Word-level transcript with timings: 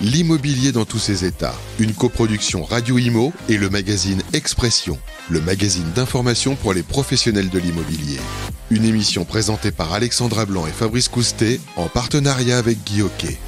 L'immobilier 0.00 0.72
dans 0.72 0.84
tous 0.84 0.98
ses 0.98 1.24
états. 1.24 1.54
Une 1.78 1.94
coproduction 1.94 2.64
Radio 2.64 2.98
Imo 2.98 3.32
et 3.48 3.56
le 3.56 3.70
magazine 3.70 4.22
Expression, 4.32 4.98
le 5.30 5.40
magazine 5.40 5.88
d'information 5.94 6.56
pour 6.56 6.74
les 6.74 6.82
professionnels 6.82 7.48
de 7.48 7.60
l'immobilier. 7.60 8.18
Une 8.70 8.84
émission 8.84 9.24
présentée 9.24 9.70
par 9.70 9.92
Alexandra 9.92 10.46
Blanc 10.46 10.66
et 10.66 10.72
Fabrice 10.72 11.08
Coustet 11.08 11.60
en 11.76 11.86
partenariat 11.86 12.58
avec 12.58 12.82
Guy 12.84 13.02
Hockey. 13.02 13.38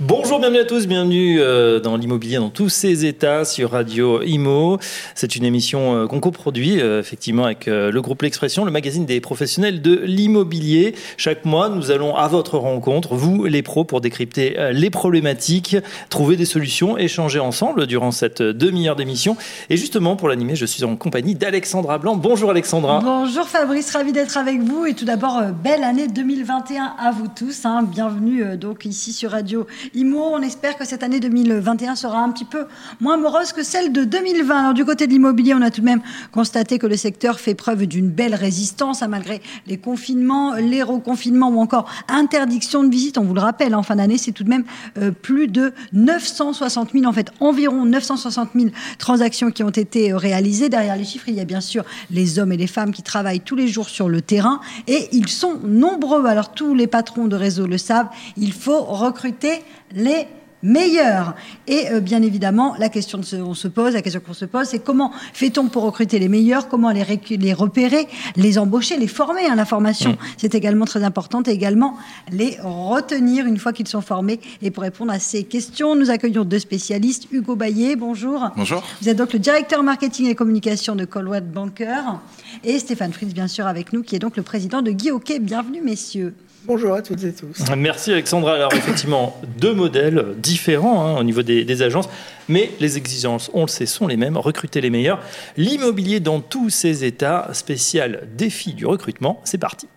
Bonjour, 0.00 0.38
bienvenue 0.38 0.60
à 0.60 0.64
tous, 0.64 0.86
bienvenue 0.86 1.40
euh, 1.40 1.80
dans 1.80 1.96
l'immobilier 1.96 2.36
dans 2.36 2.50
tous 2.50 2.68
ses 2.68 3.04
états 3.04 3.44
sur 3.44 3.72
Radio 3.72 4.22
Imo. 4.22 4.78
C'est 5.16 5.34
une 5.34 5.44
émission 5.44 5.96
euh, 5.96 6.06
qu'on 6.06 6.20
coproduit 6.20 6.80
euh, 6.80 7.00
effectivement 7.00 7.46
avec 7.46 7.66
le 7.66 8.00
groupe 8.00 8.22
L'Expression, 8.22 8.64
le 8.64 8.70
magazine 8.70 9.06
des 9.06 9.20
professionnels 9.20 9.82
de 9.82 9.96
l'immobilier. 9.96 10.94
Chaque 11.16 11.44
mois, 11.44 11.68
nous 11.68 11.90
allons 11.90 12.14
à 12.14 12.28
votre 12.28 12.58
rencontre, 12.58 13.16
vous 13.16 13.46
les 13.46 13.62
pros, 13.62 13.82
pour 13.82 14.00
décrypter 14.00 14.56
les 14.70 14.88
problématiques, 14.88 15.76
trouver 16.10 16.36
des 16.36 16.44
solutions, 16.44 16.96
échanger 16.96 17.40
ensemble 17.40 17.88
durant 17.88 18.12
cette 18.12 18.40
demi-heure 18.40 18.94
d'émission. 18.94 19.36
Et 19.68 19.76
justement, 19.76 20.14
pour 20.14 20.28
l'animer, 20.28 20.54
je 20.54 20.66
suis 20.66 20.84
en 20.84 20.94
compagnie 20.94 21.34
d'Alexandra 21.34 21.98
Blanc. 21.98 22.14
Bonjour 22.14 22.50
Alexandra. 22.50 23.00
Bonjour 23.00 23.48
Fabrice, 23.48 23.92
ravi 23.92 24.12
d'être 24.12 24.36
avec 24.36 24.60
vous. 24.60 24.86
Et 24.86 24.94
tout 24.94 25.06
d'abord, 25.06 25.42
belle 25.64 25.82
année 25.82 26.06
2021 26.06 26.94
à 27.00 27.10
vous 27.10 27.26
tous. 27.26 27.64
Hein. 27.64 27.82
Bienvenue 27.82 28.56
donc 28.56 28.84
ici 28.84 29.12
sur 29.12 29.32
Radio 29.32 29.66
IMO. 29.94 30.20
On 30.32 30.42
espère 30.42 30.76
que 30.76 30.84
cette 30.84 31.02
année 31.02 31.20
2021 31.20 31.96
sera 31.96 32.18
un 32.18 32.30
petit 32.30 32.44
peu 32.44 32.66
moins 33.00 33.16
morose 33.16 33.52
que 33.52 33.62
celle 33.62 33.92
de 33.92 34.04
2020. 34.04 34.58
Alors, 34.58 34.74
du 34.74 34.84
côté 34.84 35.06
de 35.06 35.12
l'immobilier, 35.12 35.54
on 35.54 35.62
a 35.62 35.70
tout 35.70 35.80
de 35.80 35.86
même 35.86 36.02
constaté 36.32 36.78
que 36.78 36.86
le 36.86 36.96
secteur 36.96 37.40
fait 37.40 37.54
preuve 37.54 37.86
d'une 37.86 38.08
belle 38.08 38.34
résistance, 38.34 39.02
hein, 39.02 39.08
malgré 39.08 39.40
les 39.66 39.78
confinements, 39.78 40.54
les 40.54 40.82
reconfinements 40.82 41.48
ou 41.48 41.60
encore 41.60 41.90
interdiction 42.08 42.84
de 42.84 42.90
visite. 42.90 43.18
On 43.18 43.24
vous 43.24 43.34
le 43.34 43.40
rappelle, 43.40 43.74
en 43.74 43.82
fin 43.82 43.96
d'année, 43.96 44.18
c'est 44.18 44.32
tout 44.32 44.44
de 44.44 44.48
même 44.48 44.64
euh, 44.98 45.10
plus 45.10 45.48
de 45.48 45.72
960 45.92 46.92
000, 46.92 47.04
en 47.04 47.12
fait, 47.12 47.30
environ 47.40 47.84
960 47.84 48.50
000 48.54 48.70
transactions 48.98 49.50
qui 49.50 49.62
ont 49.62 49.70
été 49.70 50.12
euh, 50.12 50.16
réalisées. 50.16 50.68
Derrière 50.68 50.96
les 50.96 51.04
chiffres, 51.04 51.28
il 51.28 51.34
y 51.34 51.40
a 51.40 51.44
bien 51.44 51.60
sûr 51.60 51.84
les 52.10 52.38
hommes 52.38 52.52
et 52.52 52.56
les 52.56 52.66
femmes 52.66 52.92
qui 52.92 53.02
travaillent 53.02 53.40
tous 53.40 53.56
les 53.56 53.68
jours 53.68 53.88
sur 53.88 54.08
le 54.08 54.20
terrain 54.20 54.60
et 54.86 55.08
ils 55.12 55.28
sont 55.28 55.58
nombreux. 55.64 56.26
Alors, 56.26 56.52
tous 56.52 56.74
les 56.74 56.86
patrons 56.86 57.26
de 57.26 57.36
réseau 57.36 57.66
le 57.66 57.78
savent, 57.78 58.08
il 58.36 58.52
faut 58.52 58.82
recruter 58.82 59.62
les 59.92 60.26
meilleurs. 60.62 61.34
Et 61.66 61.90
euh, 61.90 62.00
bien 62.00 62.22
évidemment, 62.22 62.74
la 62.78 62.88
question 62.88 63.20
qu'on 63.20 63.54
se 63.54 63.68
pose, 63.68 63.94
la 63.94 64.02
question 64.02 64.20
qu'on 64.24 64.34
se 64.34 64.44
pose, 64.44 64.68
c'est 64.68 64.80
comment 64.80 65.12
fait-on 65.32 65.68
pour 65.68 65.84
recruter 65.84 66.18
les 66.18 66.28
meilleurs 66.28 66.68
Comment 66.68 66.90
les, 66.90 67.04
les 67.30 67.52
repérer, 67.52 68.08
les 68.36 68.58
embaucher, 68.58 68.96
les 68.96 69.06
former 69.06 69.46
hein, 69.46 69.54
La 69.54 69.64
formation, 69.64 70.12
mm. 70.12 70.16
c'est 70.36 70.54
également 70.54 70.84
très 70.84 71.04
important. 71.04 71.42
Et 71.46 71.50
également 71.50 71.96
les 72.32 72.58
retenir 72.62 73.46
une 73.46 73.58
fois 73.58 73.72
qu'ils 73.72 73.88
sont 73.88 74.00
formés. 74.00 74.40
Et 74.62 74.70
pour 74.70 74.82
répondre 74.82 75.12
à 75.12 75.18
ces 75.18 75.44
questions, 75.44 75.94
nous 75.94 76.10
accueillons 76.10 76.44
deux 76.44 76.58
spécialistes. 76.58 77.28
Hugo 77.30 77.56
Baillet, 77.56 77.96
bonjour. 77.96 78.50
Bonjour. 78.56 78.82
Vous 79.00 79.08
êtes 79.08 79.16
donc 79.16 79.32
le 79.32 79.38
directeur 79.38 79.82
marketing 79.82 80.26
et 80.26 80.34
communication 80.34 80.96
de 80.96 81.04
Colwell 81.04 81.44
Banker. 81.44 82.20
Et 82.64 82.78
Stéphane 82.78 83.12
Fritz, 83.12 83.32
bien 83.32 83.48
sûr, 83.48 83.66
avec 83.66 83.92
nous, 83.92 84.02
qui 84.02 84.16
est 84.16 84.20
donc 84.20 84.36
le 84.36 84.42
président 84.42 84.82
de 84.82 84.90
Guy 84.90 85.10
Hockey. 85.10 85.38
Bienvenue, 85.38 85.80
messieurs. 85.82 86.34
Bonjour 86.68 86.92
à 86.92 87.00
toutes 87.00 87.24
et 87.24 87.32
tous. 87.32 87.56
Merci 87.78 88.12
Alexandra. 88.12 88.52
Alors 88.52 88.74
effectivement, 88.74 89.40
deux 89.56 89.72
modèles 89.72 90.34
différents 90.36 91.06
hein, 91.06 91.18
au 91.18 91.24
niveau 91.24 91.40
des, 91.40 91.82
agences, 91.82 92.10
mais 92.46 92.70
les 92.78 92.98
exigences, 92.98 93.50
on 93.54 93.62
le 93.62 93.68
sait, 93.68 93.86
sont 93.86 94.06
les 94.06 94.18
mêmes. 94.18 94.36
Recruter 94.36 94.82
les 94.82 94.90
meilleurs. 94.90 95.22
L'immobilier 95.56 96.20
dans 96.20 96.40
tous 96.40 96.68
ses 96.68 97.06
états, 97.06 97.48
spécial 97.54 98.28
défi 98.36 98.74
du 98.74 98.84
recrutement, 98.84 99.40
c'est 99.44 99.56
parti. 99.56 99.88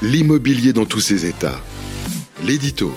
L'immobilier 0.00 0.72
dans 0.72 0.86
tous 0.86 1.00
ses 1.00 1.26
états. 1.26 1.60
L'édito. 2.44 2.94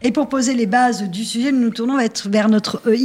Et 0.00 0.12
pour 0.12 0.30
poser 0.30 0.54
les 0.54 0.64
bases 0.64 1.02
du 1.02 1.24
sujet, 1.26 1.52
nous 1.52 1.60
nous 1.60 1.70
tournons 1.70 1.98
vers 2.24 2.48
notre 2.48 2.80
euh, 2.86 2.96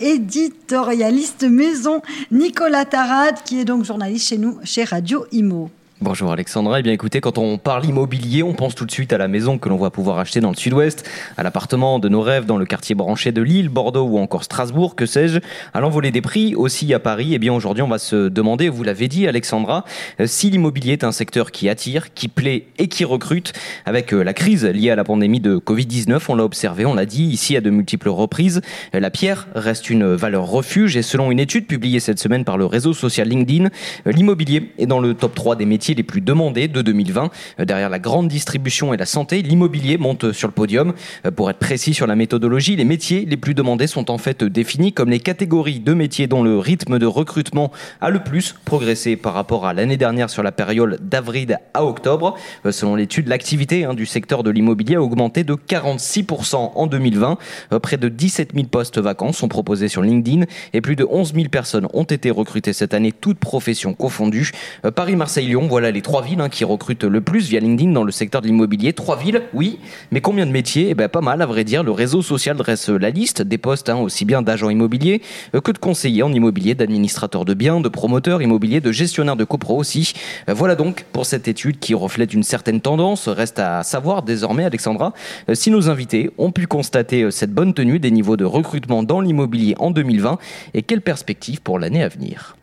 éditorialiste 0.00 1.44
maison, 1.44 2.02
Nicolas 2.32 2.84
Tarade, 2.84 3.36
qui 3.44 3.60
est 3.60 3.64
donc 3.64 3.84
journaliste 3.84 4.28
chez 4.28 4.38
nous, 4.38 4.58
chez 4.64 4.82
Radio 4.82 5.24
Imo. 5.30 5.70
Bonjour 6.00 6.30
Alexandra, 6.30 6.78
eh 6.78 6.82
bien 6.84 6.92
écoutez, 6.92 7.20
quand 7.20 7.38
on 7.38 7.58
parle 7.58 7.84
immobilier, 7.84 8.44
on 8.44 8.54
pense 8.54 8.76
tout 8.76 8.86
de 8.86 8.90
suite 8.92 9.12
à 9.12 9.18
la 9.18 9.26
maison 9.26 9.58
que 9.58 9.68
l'on 9.68 9.78
va 9.78 9.90
pouvoir 9.90 10.20
acheter 10.20 10.38
dans 10.38 10.50
le 10.50 10.56
sud-ouest, 10.56 11.04
à 11.36 11.42
l'appartement 11.42 11.98
de 11.98 12.08
nos 12.08 12.20
rêves 12.20 12.46
dans 12.46 12.56
le 12.56 12.66
quartier 12.66 12.94
branché 12.94 13.32
de 13.32 13.42
Lille, 13.42 13.68
Bordeaux 13.68 14.04
ou 14.04 14.18
encore 14.18 14.44
Strasbourg, 14.44 14.94
que 14.94 15.06
sais-je. 15.06 15.40
À 15.74 15.80
l'envolée 15.80 16.12
des 16.12 16.20
prix, 16.20 16.54
aussi 16.54 16.94
à 16.94 17.00
Paris, 17.00 17.30
eh 17.32 17.40
bien 17.40 17.52
aujourd'hui 17.52 17.82
on 17.82 17.88
va 17.88 17.98
se 17.98 18.28
demander, 18.28 18.68
vous 18.68 18.84
l'avez 18.84 19.08
dit 19.08 19.26
Alexandra, 19.26 19.84
euh, 20.20 20.28
si 20.28 20.50
l'immobilier 20.50 20.92
est 20.92 21.02
un 21.02 21.10
secteur 21.10 21.50
qui 21.50 21.68
attire, 21.68 22.14
qui 22.14 22.28
plaît 22.28 22.66
et 22.78 22.86
qui 22.86 23.04
recrute. 23.04 23.52
Avec 23.84 24.14
euh, 24.14 24.22
la 24.22 24.34
crise 24.34 24.64
liée 24.64 24.90
à 24.90 24.96
la 24.96 25.02
pandémie 25.02 25.40
de 25.40 25.56
Covid-19, 25.56 26.20
on 26.28 26.36
l'a 26.36 26.44
observé, 26.44 26.86
on 26.86 26.94
l'a 26.94 27.06
dit 27.06 27.24
ici 27.24 27.56
à 27.56 27.60
de 27.60 27.70
multiples 27.70 28.10
reprises, 28.10 28.60
euh, 28.94 29.00
la 29.00 29.10
pierre 29.10 29.48
reste 29.56 29.90
une 29.90 30.14
valeur 30.14 30.46
refuge 30.46 30.96
et 30.96 31.02
selon 31.02 31.32
une 31.32 31.40
étude 31.40 31.66
publiée 31.66 31.98
cette 31.98 32.20
semaine 32.20 32.44
par 32.44 32.56
le 32.56 32.66
réseau 32.66 32.92
social 32.92 33.28
LinkedIn, 33.28 33.70
l'immobilier 34.06 34.70
est 34.78 34.86
dans 34.86 35.00
le 35.00 35.14
top 35.14 35.34
3 35.34 35.56
des 35.56 35.66
métiers 35.66 35.87
les 35.94 36.02
plus 36.02 36.20
demandés 36.20 36.68
de 36.68 36.82
2020. 36.82 37.30
Euh, 37.60 37.64
derrière 37.64 37.90
la 37.90 37.98
grande 37.98 38.28
distribution 38.28 38.94
et 38.94 38.96
la 38.96 39.06
santé, 39.06 39.42
l'immobilier 39.42 39.98
monte 39.98 40.32
sur 40.32 40.48
le 40.48 40.52
podium. 40.52 40.92
Euh, 41.26 41.30
pour 41.30 41.50
être 41.50 41.58
précis 41.58 41.94
sur 41.94 42.06
la 42.06 42.16
méthodologie, 42.16 42.76
les 42.76 42.84
métiers 42.84 43.24
les 43.24 43.36
plus 43.36 43.54
demandés 43.54 43.86
sont 43.86 44.10
en 44.10 44.18
fait 44.18 44.44
définis 44.44 44.92
comme 44.92 45.10
les 45.10 45.20
catégories 45.20 45.80
de 45.80 45.94
métiers 45.94 46.26
dont 46.26 46.42
le 46.42 46.58
rythme 46.58 46.98
de 46.98 47.06
recrutement 47.06 47.72
a 48.00 48.10
le 48.10 48.20
plus 48.20 48.54
progressé 48.64 49.16
par 49.16 49.34
rapport 49.34 49.66
à 49.66 49.74
l'année 49.74 49.96
dernière 49.96 50.30
sur 50.30 50.42
la 50.42 50.52
période 50.52 50.98
d'avril 51.02 51.58
à 51.74 51.84
octobre. 51.84 52.36
Euh, 52.66 52.72
selon 52.72 52.94
l'étude, 52.94 53.28
l'activité 53.28 53.84
hein, 53.84 53.94
du 53.94 54.06
secteur 54.06 54.42
de 54.42 54.50
l'immobilier 54.50 54.96
a 54.96 55.02
augmenté 55.02 55.44
de 55.44 55.54
46% 55.54 56.72
en 56.74 56.86
2020. 56.86 57.38
Près 57.82 57.96
de 57.96 58.08
17 58.08 58.52
000 58.54 58.66
postes 58.66 58.98
vacants 58.98 59.32
sont 59.32 59.48
proposés 59.48 59.88
sur 59.88 60.02
LinkedIn 60.02 60.44
et 60.72 60.80
plus 60.80 60.96
de 60.96 61.06
11 61.08 61.34
000 61.34 61.48
personnes 61.48 61.86
ont 61.92 62.04
été 62.04 62.30
recrutées 62.30 62.72
cette 62.72 62.94
année, 62.94 63.12
toutes 63.12 63.38
professions 63.38 63.94
confondues. 63.94 64.52
Paris-Marseille-Lyon, 64.94 65.66
voilà 65.68 65.77
les 65.80 66.02
trois 66.02 66.22
villes 66.22 66.40
hein, 66.40 66.48
qui 66.48 66.64
recrutent 66.64 67.04
le 67.04 67.20
plus 67.20 67.48
via 67.48 67.60
LinkedIn 67.60 67.92
dans 67.92 68.04
le 68.04 68.12
secteur 68.12 68.42
de 68.42 68.46
l'immobilier. 68.46 68.92
Trois 68.92 69.16
villes, 69.16 69.42
oui, 69.54 69.78
mais 70.10 70.20
combien 70.20 70.46
de 70.46 70.50
métiers? 70.50 70.88
Eh 70.90 70.94
bien, 70.94 71.08
pas 71.08 71.20
mal, 71.20 71.40
à 71.40 71.46
vrai 71.46 71.64
dire. 71.64 71.82
Le 71.82 71.92
réseau 71.92 72.22
social 72.22 72.56
dresse 72.56 72.88
la 72.88 73.10
liste 73.10 73.42
des 73.42 73.58
postes, 73.58 73.88
hein, 73.88 73.96
aussi 73.96 74.24
bien 74.24 74.42
d'agents 74.42 74.70
immobiliers 74.70 75.22
euh, 75.54 75.60
que 75.60 75.72
de 75.72 75.78
conseillers 75.78 76.22
en 76.22 76.32
immobilier, 76.32 76.74
d'administrateurs 76.74 77.44
de 77.44 77.54
biens, 77.54 77.80
de 77.80 77.88
promoteurs 77.88 78.42
immobiliers, 78.42 78.80
de 78.80 78.92
gestionnaires 78.92 79.36
de 79.36 79.44
copro 79.44 79.76
aussi. 79.76 80.12
Euh, 80.48 80.54
voilà 80.54 80.74
donc 80.74 81.04
pour 81.12 81.26
cette 81.26 81.48
étude 81.48 81.78
qui 81.78 81.94
reflète 81.94 82.34
une 82.34 82.42
certaine 82.42 82.80
tendance. 82.80 83.28
Reste 83.28 83.58
à 83.58 83.82
savoir 83.82 84.22
désormais, 84.22 84.64
Alexandra, 84.64 85.12
euh, 85.48 85.54
si 85.54 85.70
nos 85.70 85.88
invités 85.88 86.30
ont 86.38 86.50
pu 86.50 86.66
constater 86.66 87.30
cette 87.30 87.52
bonne 87.52 87.72
tenue 87.72 87.98
des 87.98 88.10
niveaux 88.10 88.36
de 88.36 88.44
recrutement 88.44 89.02
dans 89.02 89.20
l'immobilier 89.20 89.74
en 89.78 89.90
2020 89.90 90.38
et 90.74 90.82
quelles 90.82 91.02
perspectives 91.02 91.62
pour 91.62 91.78
l'année 91.78 92.02
à 92.02 92.08
venir. 92.08 92.57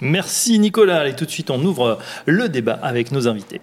Merci 0.00 0.58
Nicolas. 0.58 1.08
Et 1.08 1.16
tout 1.16 1.24
de 1.24 1.30
suite, 1.30 1.50
on 1.50 1.62
ouvre 1.64 1.98
le 2.26 2.48
débat 2.48 2.78
avec 2.82 3.12
nos 3.12 3.28
invités. 3.28 3.60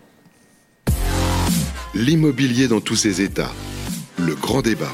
L'immobilier 1.94 2.68
dans 2.68 2.82
tous 2.82 2.96
ses 2.96 3.22
états. 3.22 3.52
Le 4.18 4.36
grand 4.36 4.62
débat. 4.62 4.92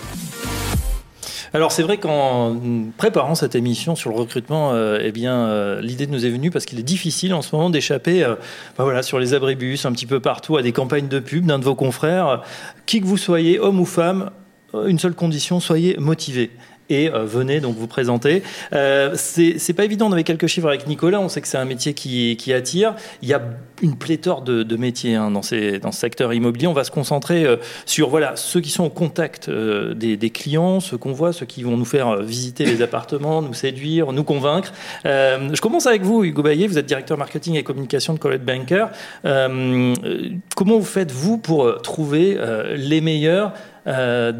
Alors 1.53 1.73
c'est 1.73 1.83
vrai 1.83 1.97
qu'en 1.97 2.55
préparant 2.97 3.35
cette 3.35 3.55
émission 3.55 3.97
sur 3.97 4.09
le 4.09 4.15
recrutement, 4.15 4.71
euh, 4.71 4.99
eh 5.03 5.11
bien 5.11 5.47
euh, 5.47 5.81
l'idée 5.81 6.07
nous 6.07 6.25
est 6.25 6.29
venue 6.29 6.49
parce 6.49 6.65
qu'il 6.65 6.79
est 6.79 6.83
difficile 6.83 7.33
en 7.33 7.41
ce 7.41 7.53
moment 7.53 7.69
d'échapper, 7.69 8.23
euh, 8.23 8.35
ben 8.77 8.85
voilà, 8.85 9.03
sur 9.03 9.19
les 9.19 9.33
abribus, 9.33 9.85
un 9.85 9.91
petit 9.91 10.05
peu 10.05 10.21
partout, 10.21 10.55
à 10.55 10.61
des 10.61 10.71
campagnes 10.71 11.09
de 11.09 11.19
pub 11.19 11.45
d'un 11.45 11.59
de 11.59 11.65
vos 11.65 11.75
confrères, 11.75 12.41
qui 12.85 13.01
que 13.01 13.05
vous 13.05 13.17
soyez, 13.17 13.59
homme 13.59 13.81
ou 13.81 13.85
femme, 13.85 14.31
une 14.73 14.97
seule 14.97 15.13
condition, 15.13 15.59
soyez 15.59 15.97
motivé 15.97 16.51
et 16.91 17.09
euh, 17.09 17.23
venez 17.23 17.61
donc 17.61 17.77
vous 17.77 17.87
présenter. 17.87 18.43
Euh, 18.73 19.13
c'est 19.15 19.73
pas 19.73 19.85
évident, 19.85 20.07
on 20.09 20.11
avait 20.11 20.23
quelques 20.23 20.47
chiffres 20.47 20.67
avec 20.67 20.87
Nicolas, 20.87 21.19
on 21.19 21.29
sait 21.29 21.41
que 21.41 21.47
c'est 21.47 21.57
un 21.57 21.65
métier 21.65 21.93
qui, 21.93 22.53
attire. 22.53 22.95
Il 23.21 23.29
y 23.29 23.33
a 23.33 23.41
une 23.81 23.95
pléthore 23.95 24.41
de, 24.41 24.75
métiers 24.75 25.15
hein, 25.15 25.31
dans, 25.31 25.41
ce 25.41 25.79
secteur 25.91 26.33
immobilier. 26.33 26.67
On 26.67 26.73
va 26.73 26.83
se 26.83 26.91
concentrer 26.91 27.45
euh, 27.45 27.55
sur 27.85 28.11
ceux 28.35 28.59
qui 28.59 28.69
sont 28.69 28.83
au 28.83 28.89
contact 28.89 29.47
euh, 29.47 29.93
des, 29.93 30.17
des, 30.17 30.29
clients, 30.29 30.81
ceux 30.81 30.97
qu'on 30.97 31.13
voit, 31.13 31.31
ceux 31.31 31.45
qui 31.45 31.63
vont 31.63 31.77
nous 31.77 31.85
faire 31.85 32.21
visiter 32.21 32.65
les 32.65 32.81
appartements, 32.81 33.41
nous 33.41 33.53
séduire, 33.53 34.11
nous 34.11 34.23
convaincre. 34.23 34.73
je 35.05 35.61
commence 35.61 35.87
avec 35.87 36.01
vous, 36.01 36.23
Hugo 36.23 36.43
Baillet, 36.43 36.67
vous 36.67 36.77
êtes 36.77 36.85
directeur 36.85 37.17
marketing 37.17 37.55
et 37.55 37.63
communication 37.63 38.13
de 38.13 38.19
Colette 38.19 38.43
Banker. 38.43 38.87
comment 39.23 40.77
vous 40.77 40.83
faites, 40.83 41.11
vous, 41.11 41.37
pour 41.37 41.81
trouver 41.81 42.37
les 42.75 43.01
meilleurs 43.01 43.53
euh, 43.87 44.31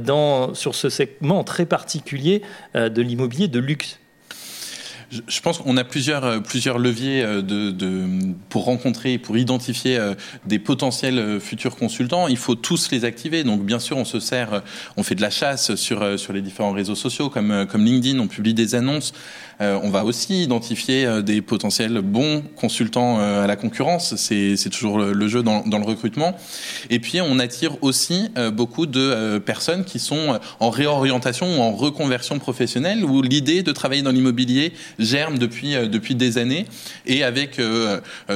sur 0.53 0.75
ce 0.75 0.89
segment 0.89 1.43
très 1.43 1.65
particulier 1.65 2.41
euh, 2.75 2.89
de 2.89 3.01
l'immobilier 3.01 3.47
de 3.47 3.59
luxe 3.59 3.99
je, 5.11 5.41
pense 5.41 5.57
qu'on 5.57 5.77
a 5.77 5.83
plusieurs, 5.83 6.41
plusieurs 6.43 6.79
leviers 6.79 7.23
de, 7.23 7.73
pour 8.49 8.65
rencontrer, 8.65 9.17
pour 9.17 9.37
identifier 9.37 9.99
des 10.45 10.59
potentiels 10.59 11.39
futurs 11.39 11.75
consultants. 11.75 12.27
Il 12.27 12.37
faut 12.37 12.55
tous 12.55 12.91
les 12.91 13.05
activer. 13.05 13.43
Donc, 13.43 13.63
bien 13.65 13.79
sûr, 13.79 13.97
on 13.97 14.05
se 14.05 14.19
sert, 14.19 14.61
on 14.97 15.03
fait 15.03 15.15
de 15.15 15.21
la 15.21 15.29
chasse 15.29 15.75
sur, 15.75 16.19
sur 16.19 16.33
les 16.33 16.41
différents 16.41 16.71
réseaux 16.71 16.95
sociaux 16.95 17.29
comme, 17.29 17.65
comme 17.69 17.85
LinkedIn, 17.85 18.19
on 18.19 18.27
publie 18.27 18.53
des 18.53 18.75
annonces. 18.75 19.13
Euh, 19.61 19.79
on 19.83 19.89
va 19.89 20.03
aussi 20.05 20.43
identifier 20.43 21.05
euh, 21.05 21.21
des 21.21 21.41
potentiels 21.41 22.01
bons 22.01 22.43
consultants 22.55 23.19
euh, 23.19 23.43
à 23.43 23.47
la 23.47 23.55
concurrence. 23.55 24.15
C'est 24.15 24.69
toujours 24.71 24.97
le 24.99 25.27
jeu 25.27 25.43
dans, 25.43 25.63
le 25.65 25.85
recrutement. 25.85 26.35
Et 26.89 26.99
puis, 26.99 27.21
on 27.21 27.39
attire 27.39 27.77
aussi 27.81 28.29
beaucoup 28.53 28.85
de 28.85 29.37
personnes 29.39 29.83
qui 29.83 29.99
sont 29.99 30.39
en 30.59 30.69
réorientation 30.69 31.57
ou 31.57 31.61
en 31.61 31.71
reconversion 31.71 32.39
professionnelle, 32.39 33.03
où 33.03 33.21
l'idée 33.21 33.63
de 33.63 33.71
travailler 33.71 34.01
dans 34.01 34.11
l'immobilier 34.11 34.73
germe 35.03 35.37
depuis, 35.37 35.73
depuis 35.89 36.15
des 36.15 36.37
années. 36.37 36.65
Et 37.05 37.23
avec 37.23 37.59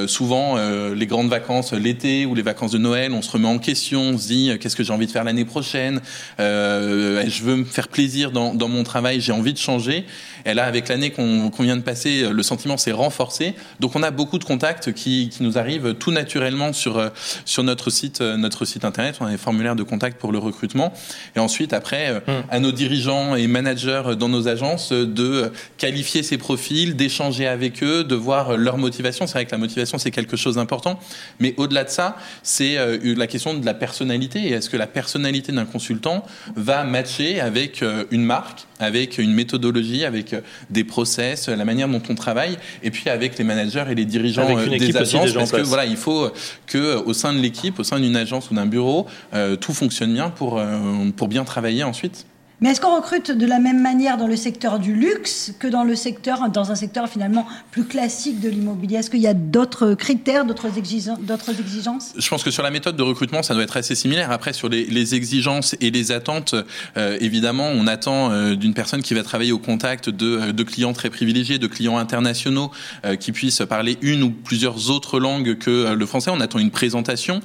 souvent 0.06 0.56
les 0.94 1.06
grandes 1.06 1.28
vacances 1.28 1.72
l'été 1.72 2.26
ou 2.26 2.34
les 2.34 2.42
vacances 2.42 2.72
de 2.72 2.78
Noël, 2.78 3.12
on 3.12 3.22
se 3.22 3.30
remet 3.30 3.48
en 3.48 3.58
question, 3.58 4.00
on 4.00 4.18
se 4.18 4.28
dit 4.28 4.50
qu'est-ce 4.60 4.76
que 4.76 4.84
j'ai 4.84 4.92
envie 4.92 5.06
de 5.06 5.12
faire 5.12 5.24
l'année 5.24 5.44
prochaine, 5.44 6.00
je 6.38 7.42
veux 7.42 7.56
me 7.56 7.64
faire 7.64 7.88
plaisir 7.88 8.30
dans, 8.32 8.54
dans 8.54 8.68
mon 8.68 8.82
travail, 8.82 9.20
j'ai 9.20 9.32
envie 9.32 9.52
de 9.52 9.58
changer. 9.58 10.04
Et 10.44 10.54
là, 10.54 10.64
avec 10.64 10.88
l'année 10.88 11.10
qu'on 11.10 11.50
vient 11.58 11.76
de 11.76 11.82
passer, 11.82 12.28
le 12.30 12.42
sentiment 12.42 12.76
s'est 12.76 12.92
renforcé. 12.92 13.54
Donc, 13.80 13.96
on 13.96 14.02
a 14.02 14.10
beaucoup 14.10 14.38
de 14.38 14.44
contacts 14.44 14.92
qui, 14.92 15.28
qui, 15.28 15.42
nous 15.42 15.58
arrivent 15.58 15.94
tout 15.94 16.10
naturellement 16.10 16.72
sur, 16.72 16.98
euh, 16.98 17.08
sur 17.44 17.62
notre, 17.64 17.90
site, 17.90 18.20
euh, 18.20 18.36
notre 18.36 18.64
site 18.64 18.84
internet. 18.84 19.16
On 19.20 19.26
a 19.26 19.30
des 19.30 19.36
formulaires 19.36 19.76
de 19.76 19.82
contact 19.82 20.18
pour 20.18 20.32
le 20.32 20.38
recrutement. 20.38 20.92
Et 21.34 21.40
ensuite, 21.40 21.72
après, 21.72 22.10
euh, 22.10 22.20
hmm. 22.20 22.44
à 22.50 22.60
nos 22.60 22.72
dirigeants 22.72 23.34
et 23.34 23.46
managers 23.46 24.14
dans 24.18 24.28
nos 24.28 24.48
agences 24.48 24.92
de 24.92 25.52
qualifier 25.78 26.22
ces 26.22 26.38
profils, 26.38 26.55
d'échanger 26.96 27.46
avec 27.46 27.82
eux, 27.82 28.04
de 28.04 28.14
voir 28.14 28.56
leur 28.56 28.78
motivation. 28.78 29.26
C'est 29.26 29.34
vrai 29.34 29.46
que 29.46 29.52
la 29.52 29.58
motivation, 29.58 29.98
c'est 29.98 30.10
quelque 30.10 30.36
chose 30.36 30.56
d'important. 30.56 30.98
Mais 31.40 31.54
au-delà 31.56 31.84
de 31.84 31.90
ça, 31.90 32.16
c'est 32.42 32.76
la 33.02 33.26
question 33.26 33.54
de 33.54 33.64
la 33.64 33.74
personnalité. 33.74 34.50
Est-ce 34.50 34.70
que 34.70 34.76
la 34.76 34.86
personnalité 34.86 35.52
d'un 35.52 35.64
consultant 35.64 36.24
va 36.54 36.84
matcher 36.84 37.40
avec 37.40 37.84
une 38.10 38.24
marque, 38.24 38.66
avec 38.78 39.18
une 39.18 39.32
méthodologie, 39.32 40.04
avec 40.04 40.34
des 40.70 40.84
process, 40.84 41.48
la 41.48 41.64
manière 41.64 41.88
dont 41.88 42.02
on 42.08 42.14
travaille, 42.14 42.56
et 42.82 42.90
puis 42.90 43.08
avec 43.08 43.38
les 43.38 43.44
managers 43.44 43.84
et 43.90 43.94
les 43.94 44.04
dirigeants 44.04 44.46
euh, 44.48 44.78
des 44.78 44.96
agences, 44.96 45.32
parce 45.32 45.52
que 45.52 45.60
voilà, 45.60 45.86
il 45.86 45.96
faut 45.96 46.30
que 46.66 46.96
au 46.96 47.12
sein 47.12 47.32
de 47.32 47.38
l'équipe, 47.38 47.78
au 47.78 47.84
sein 47.84 48.00
d'une 48.00 48.16
agence 48.16 48.50
ou 48.50 48.54
d'un 48.54 48.66
bureau, 48.66 49.06
euh, 49.34 49.56
tout 49.56 49.72
fonctionne 49.72 50.12
bien 50.12 50.30
pour 50.30 50.58
euh, 50.58 51.10
pour 51.16 51.28
bien 51.28 51.44
travailler 51.44 51.84
ensuite. 51.84 52.26
Mais 52.62 52.70
est-ce 52.70 52.80
qu'on 52.80 52.96
recrute 52.96 53.32
de 53.32 53.44
la 53.44 53.58
même 53.58 53.82
manière 53.82 54.16
dans 54.16 54.26
le 54.26 54.36
secteur 54.36 54.78
du 54.78 54.94
luxe 54.94 55.52
que 55.58 55.66
dans 55.66 55.84
le 55.84 55.94
secteur, 55.94 56.48
dans 56.48 56.70
un 56.70 56.74
secteur 56.74 57.06
finalement 57.06 57.46
plus 57.70 57.84
classique 57.84 58.40
de 58.40 58.48
l'immobilier? 58.48 58.96
Est-ce 58.96 59.10
qu'il 59.10 59.20
y 59.20 59.26
a 59.26 59.34
d'autres 59.34 59.92
critères, 59.92 60.46
d'autres 60.46 60.78
exigences? 60.78 62.14
Je 62.16 62.28
pense 62.30 62.42
que 62.42 62.50
sur 62.50 62.62
la 62.62 62.70
méthode 62.70 62.96
de 62.96 63.02
recrutement, 63.02 63.42
ça 63.42 63.52
doit 63.52 63.62
être 63.62 63.76
assez 63.76 63.94
similaire. 63.94 64.30
Après, 64.30 64.54
sur 64.54 64.70
les, 64.70 65.14
exigences 65.14 65.76
et 65.82 65.90
les 65.90 66.12
attentes, 66.12 66.54
euh, 66.96 67.18
évidemment, 67.20 67.68
on 67.68 67.86
attend 67.86 68.30
euh, 68.30 68.54
d'une 68.54 68.72
personne 68.72 69.02
qui 69.02 69.12
va 69.12 69.22
travailler 69.22 69.52
au 69.52 69.58
contact 69.58 70.08
de, 70.08 70.62
clients 70.62 70.94
très 70.94 71.10
privilégiés, 71.10 71.58
de 71.58 71.66
clients 71.66 71.98
internationaux, 71.98 72.70
euh, 73.04 73.16
qui 73.16 73.32
puissent 73.32 73.62
parler 73.68 73.98
une 74.00 74.22
ou 74.22 74.30
plusieurs 74.30 74.90
autres 74.90 75.20
langues 75.20 75.58
que 75.58 75.92
le 75.92 76.06
français. 76.06 76.30
On 76.32 76.40
attend 76.40 76.58
une 76.58 76.70
présentation, 76.70 77.40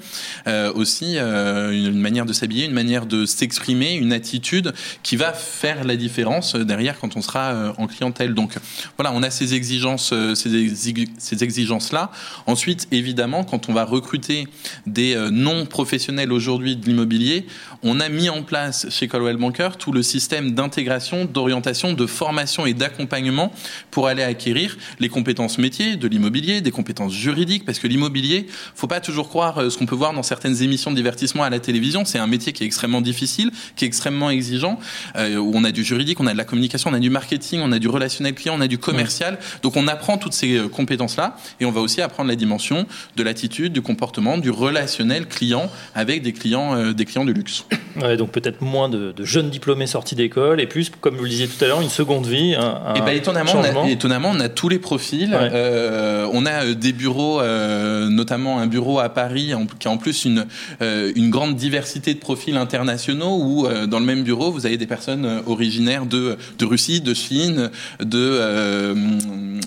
aussi 0.76 1.18
une 1.18 2.00
manière 2.00 2.26
de 2.26 2.34
s'habiller, 2.34 2.66
une 2.66 2.74
manière 2.74 3.06
de 3.06 3.26
s'exprimer, 3.26 3.96
une 3.96 4.14
attitude 4.14 4.74
qui 5.04 5.16
va 5.16 5.34
faire 5.34 5.84
la 5.84 5.96
différence 5.96 6.56
euh, 6.56 6.64
derrière 6.64 7.00
quand 7.00 7.18
on 7.18 7.22
sera 7.22 7.52
euh, 7.52 7.74
en 7.78 7.88
clientèle. 7.88 8.34
Donc 8.34 8.54
voilà, 8.98 9.12
on 9.14 9.24
a 9.24 9.30
ces 9.30 9.54
exigences, 9.54 10.12
euh, 10.14 10.36
ces, 10.36 11.44
exigences-là. 11.44 12.12
Ensuite, 12.46 12.88
évidemment, 12.92 13.44
quand 13.44 13.70
on 13.70 13.74
va 13.74 13.86
recruter 13.86 14.48
des 14.86 15.16
non-professionnels 15.32 16.32
aujourd'hui 16.32 16.76
de 16.76 16.86
l'immobilier, 16.86 17.46
on 17.84 18.00
a 18.00 18.10
mis 18.10 18.30
en 18.30 18.44
place 18.44 18.88
chez 18.90 19.08
Coldwell 19.08 19.38
Banker 19.38 19.78
tout 19.78 19.92
le 19.92 20.04
système 20.04 20.52
d'intégration, 20.52 21.26
d'orientation, 21.26 21.94
de 21.94 22.06
formation 22.06 22.66
et 22.66 22.74
d'accompagnement 22.74 23.52
pour 23.90 24.08
aller 24.08 24.24
acquérir 24.24 24.78
les 25.00 25.10
compétences 25.10 25.58
métiers 25.58 25.96
de 25.96 26.08
l'immobilier, 26.08 26.62
des 26.62 26.72
compétences 26.72 27.14
juridiques, 27.14 27.66
parce 27.66 27.80
que 27.80 27.88
l'immobilier, 27.88 28.48
faut 28.76 28.88
pas 28.88 29.00
toujours 29.00 29.30
croire 29.30 29.72
ce 29.72 29.78
qu'on 29.78 29.86
peut 29.86 29.96
voir 29.96 30.14
dans 30.14 30.24
certaines 30.24 30.62
émissions 30.62 30.92
de 30.92 30.96
divertissement 30.96 31.44
à 31.44 31.50
la 31.50 31.60
télévision. 31.60 32.06
C'est 32.06 32.20
un 32.20 32.28
métier 32.28 32.54
qui 32.54 32.64
est 32.64 32.68
extrêmement 32.68 33.02
difficile, 33.02 33.52
qui 33.76 33.86
est 33.86 33.88
extrêmement 33.88 34.30
exigeant. 34.30 34.80
Euh, 35.16 35.38
où 35.38 35.52
on 35.56 35.64
a 35.64 35.72
du 35.72 35.84
juridique, 35.84 36.20
on 36.20 36.28
a 36.28 36.34
de 36.34 36.38
la 36.38 36.44
communication, 36.44 36.90
on 36.92 36.94
a 36.94 37.00
du 37.00 37.10
marketing, 37.10 37.62
on 37.64 37.72
a 37.72 37.80
du 37.80 37.88
relationnel 37.88 38.34
client, 38.34 38.56
on 38.58 38.62
a 38.62 38.68
du 38.68 38.78
commercial. 38.78 39.38
Donc 39.64 39.76
on 39.76 39.88
apprend 39.88 40.18
toutes 40.18 40.34
ces 40.34 40.58
euh, 40.58 40.68
compétences-là 40.68 41.38
et 41.60 41.66
on 41.66 41.72
va 41.72 41.82
aussi 41.82 42.02
apprendre 42.02 42.30
la 42.30 42.36
dimension 42.36 42.86
de 43.16 43.24
l'attitude, 43.24 43.74
du 43.74 43.82
comportement, 43.82 44.38
du 44.38 44.50
relationnel 44.50 45.28
client 45.28 45.70
avec 45.96 46.22
des 46.22 46.34
clients, 46.34 46.76
euh, 46.76 46.94
des 46.94 47.06
clients 47.06 47.26
de 47.26 47.32
luxe. 47.32 47.66
Ouais, 48.02 48.16
donc 48.18 48.32
peut-être 48.32 48.62
moins 48.62 48.90
de, 48.90 49.14
jeunes 49.24 49.50
diplômés 49.50 49.88
sortis 49.88 50.16
d'école 50.16 50.62
et 50.62 50.68
plus, 50.68 50.90
comme 51.02 51.16
vous 51.16 51.24
le 51.24 51.30
disiez 51.30 51.48
tout 51.48 51.64
à 51.64 51.68
l'heure, 51.68 51.82
une 51.82 51.90
seconde 51.90 52.26
vie. 52.26 52.56
Un, 52.56 52.94
et 52.96 53.02
ben, 53.02 53.10
étonnamment, 53.10 53.52
on 53.56 53.86
a, 53.86 53.90
étonnamment, 53.90 54.32
on 54.34 54.40
a 54.40 54.50
tous 54.50 54.70
les 54.70 54.80
profils. 54.80 55.34
on 55.34 56.46
a 56.46 56.74
des 56.74 56.94
bureaux, 56.94 57.42
notamment 58.10 58.60
un 58.60 58.68
bureau 58.68 59.00
à 59.00 59.10
Paris 59.10 59.54
qui 59.80 59.88
a 59.88 59.92
en 59.92 59.98
plus 59.98 60.26
une, 60.26 60.46
une 60.80 61.30
grande 61.30 61.56
diversité 61.56 62.14
de 62.14 62.20
profils 62.20 62.56
internationaux 62.56 63.38
où 63.42 63.68
dans 63.88 64.00
le 64.00 64.06
même 64.06 64.24
bureau, 64.24 64.52
vous 64.52 64.66
avez 64.66 64.78
des 64.82 64.88
personnes 64.88 65.26
euh, 65.26 65.42
originaires 65.46 66.08
de, 66.08 66.38
de 66.58 66.66
Russie, 66.66 67.02
de 67.02 67.14
Chine, 67.14 67.70
de 68.00 68.18
euh, 68.18 68.96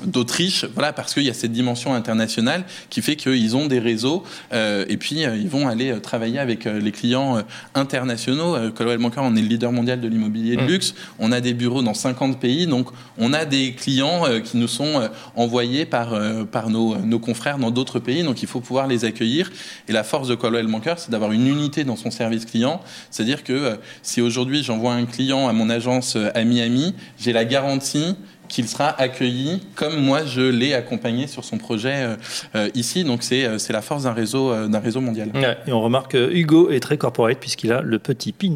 d'Autriche, 0.04 0.66
voilà, 0.74 0.92
parce 0.92 1.14
qu'il 1.14 1.22
y 1.22 1.30
a 1.30 1.34
cette 1.34 1.52
dimension 1.52 1.94
internationale 1.94 2.64
qui 2.90 3.00
fait 3.00 3.14
qu'ils 3.14 3.54
ont 3.56 3.66
des 3.66 3.78
réseaux 3.78 4.24
euh, 4.52 4.84
et 4.88 4.96
puis 4.96 5.20
ils 5.20 5.48
vont 5.48 5.68
aller 5.68 6.00
travailler 6.00 6.40
avec 6.40 6.64
les 6.64 6.90
clients 6.90 7.38
internationaux. 7.74 8.56
Coldwell 8.74 8.98
Banker, 8.98 9.22
on 9.22 9.36
est 9.36 9.40
le 9.40 9.46
leader 9.46 9.70
mondial 9.70 10.00
de 10.00 10.08
l'immobilier 10.08 10.56
de 10.56 10.62
mm. 10.62 10.66
luxe. 10.66 10.94
On 11.20 11.30
a 11.30 11.40
des 11.40 11.54
bureaux 11.54 11.82
dans 11.82 11.94
50 11.94 12.40
pays, 12.40 12.66
donc 12.66 12.88
on 13.16 13.32
a 13.32 13.44
des 13.44 13.72
clients 13.74 14.24
qui 14.42 14.56
nous 14.56 14.68
sont 14.68 15.08
envoyés 15.36 15.86
par 15.86 16.18
par 16.50 16.70
nos, 16.70 16.96
nos 16.96 17.20
confrères 17.20 17.58
dans 17.58 17.70
d'autres 17.70 18.00
pays, 18.00 18.24
donc 18.24 18.42
il 18.42 18.48
faut 18.48 18.60
pouvoir 18.60 18.88
les 18.88 19.04
accueillir. 19.04 19.50
Et 19.88 19.92
la 19.92 20.02
force 20.02 20.26
de 20.28 20.34
Coldwell 20.34 20.66
Banker, 20.66 20.94
c'est 20.98 21.10
d'avoir 21.10 21.32
une 21.32 21.46
unité 21.46 21.84
dans 21.84 21.96
son 21.96 22.10
service 22.10 22.44
client, 22.44 22.80
c'est-à-dire 23.10 23.44
que 23.44 23.78
si 24.02 24.20
aujourd'hui 24.20 24.62
j'envoie 24.64 24.94
un 24.94 25.03
client 25.06 25.48
à 25.48 25.52
mon 25.52 25.70
agence 25.70 26.16
euh, 26.16 26.30
à 26.34 26.44
Miami, 26.44 26.94
j'ai 27.18 27.32
la 27.32 27.44
garantie 27.44 28.16
qu'il 28.54 28.68
sera 28.68 28.88
accueilli 29.00 29.60
comme 29.74 29.96
moi 29.96 30.24
je 30.24 30.40
l'ai 30.40 30.74
accompagné 30.74 31.26
sur 31.26 31.44
son 31.44 31.58
projet 31.58 31.94
euh, 31.94 32.16
euh, 32.54 32.68
ici. 32.76 33.02
Donc 33.02 33.24
c'est 33.24 33.58
c'est 33.58 33.72
la 33.72 33.82
force 33.82 34.04
d'un 34.04 34.12
réseau 34.12 34.68
d'un 34.68 34.78
réseau 34.78 35.00
mondial. 35.00 35.30
et 35.66 35.72
on 35.72 35.80
remarque 35.80 36.12
que 36.12 36.32
Hugo 36.32 36.70
est 36.70 36.78
très 36.78 36.96
corporate 36.96 37.38
puisqu'il 37.40 37.72
a 37.72 37.80
le 37.82 37.98
petit 37.98 38.32
pins 38.32 38.54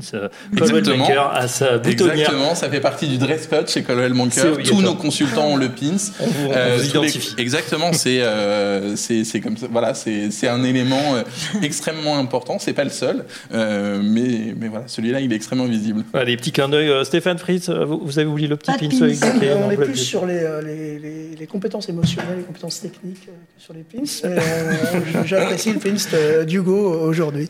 Colwell 0.56 0.84
Banker 0.84 1.30
à 1.34 1.48
sa 1.48 1.78
boutonnière. 1.78 2.14
Exactement, 2.14 2.54
ça 2.54 2.70
fait 2.70 2.80
partie 2.80 3.08
du 3.08 3.18
dress 3.18 3.48
code 3.48 3.68
chez 3.68 3.82
Colwell 3.82 4.12
Banker. 4.12 4.62
Tous 4.64 4.80
nos 4.80 4.94
consultants 4.94 5.48
ont 5.48 5.56
le 5.56 5.68
pins. 5.68 5.96
On 6.20 6.26
vous, 6.26 6.86
identifie. 6.86 7.34
Exactement, 7.36 7.92
c'est 7.92 8.22
c'est 8.94 9.40
comme 9.40 9.56
ça. 9.56 9.66
Voilà, 9.70 9.94
c'est 9.94 10.48
un 10.48 10.62
élément 10.62 11.16
extrêmement 11.62 12.18
important. 12.18 12.58
C'est 12.60 12.72
pas 12.72 12.84
le 12.84 12.90
seul, 12.90 13.24
mais 13.50 14.54
mais 14.56 14.68
voilà, 14.68 14.84
celui-là 14.86 15.20
il 15.20 15.32
est 15.32 15.36
extrêmement 15.36 15.66
visible. 15.66 16.04
les 16.24 16.36
petits 16.36 16.52
clins 16.52 16.68
d'œil. 16.68 17.04
Stéphane 17.04 17.38
Fritz, 17.38 17.68
vous, 17.68 18.18
avez 18.20 18.28
oublié 18.28 18.46
le 18.46 18.56
petit 18.56 18.70
pins 18.78 19.87
plus 19.88 19.96
sur 19.96 20.24
euh, 20.24 20.62
les, 20.62 20.98
les, 20.98 21.36
les, 21.36 21.46
compétences 21.46 21.88
émotionnelles, 21.88 22.38
les 22.38 22.44
compétences 22.44 22.80
techniques 22.80 23.28
euh, 23.28 23.32
que 23.56 23.62
sur 23.62 23.74
les 23.74 23.82
pins. 23.82 24.02
Euh, 24.24 25.24
j'apprécie 25.24 25.72
le 25.72 25.78
pins 25.78 26.44
d'Hugo 26.44 27.00
aujourd'hui. 27.00 27.48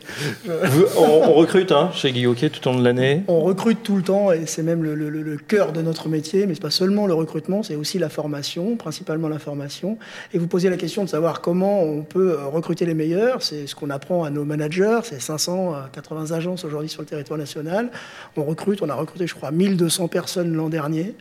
On, 0.96 1.32
recrute 1.32 1.72
hein, 1.72 1.90
chez 1.94 2.12
Guy 2.12 2.24
tout 2.50 2.68
au 2.68 2.72
long 2.72 2.78
de 2.78 2.84
l'année 2.84 3.22
On 3.28 3.40
recrute 3.40 3.82
tout 3.82 3.96
le 3.96 4.02
temps 4.02 4.32
et 4.32 4.46
c'est 4.46 4.62
même 4.62 4.82
le, 4.82 4.94
le, 4.94 5.36
cœur 5.36 5.72
de 5.72 5.82
notre 5.82 6.08
métier, 6.08 6.46
mais 6.46 6.54
ce 6.54 6.58
n'est 6.58 6.62
pas 6.62 6.70
seulement 6.70 7.06
le 7.06 7.14
recrutement, 7.14 7.62
c'est 7.62 7.76
aussi 7.76 7.98
la 7.98 8.08
formation, 8.08 8.76
principalement 8.76 9.28
la 9.28 9.38
formation. 9.38 9.98
Et 10.32 10.38
vous 10.38 10.46
posez 10.46 10.68
la 10.68 10.76
question 10.76 11.04
de 11.04 11.08
savoir 11.08 11.40
comment 11.40 11.82
on 11.82 12.02
peut 12.02 12.36
recruter 12.52 12.86
les 12.86 12.94
meilleurs, 12.94 13.42
c'est 13.42 13.66
ce 13.66 13.74
qu'on 13.74 13.90
apprend 13.90 14.24
à 14.24 14.30
nos 14.30 14.44
managers, 14.44 15.00
c'est 15.04 15.20
580 15.20 16.32
agences 16.32 16.64
aujourd'hui 16.64 16.88
sur 16.88 17.02
le 17.02 17.06
territoire 17.06 17.38
national. 17.38 17.90
On 18.36 18.44
recrute, 18.44 18.82
on 18.82 18.88
a 18.88 18.94
recruté 18.94 19.26
je 19.26 19.34
crois 19.34 19.50
1200 19.50 20.08
personnes 20.08 20.54
l'an 20.54 20.68
dernier. 20.68 21.14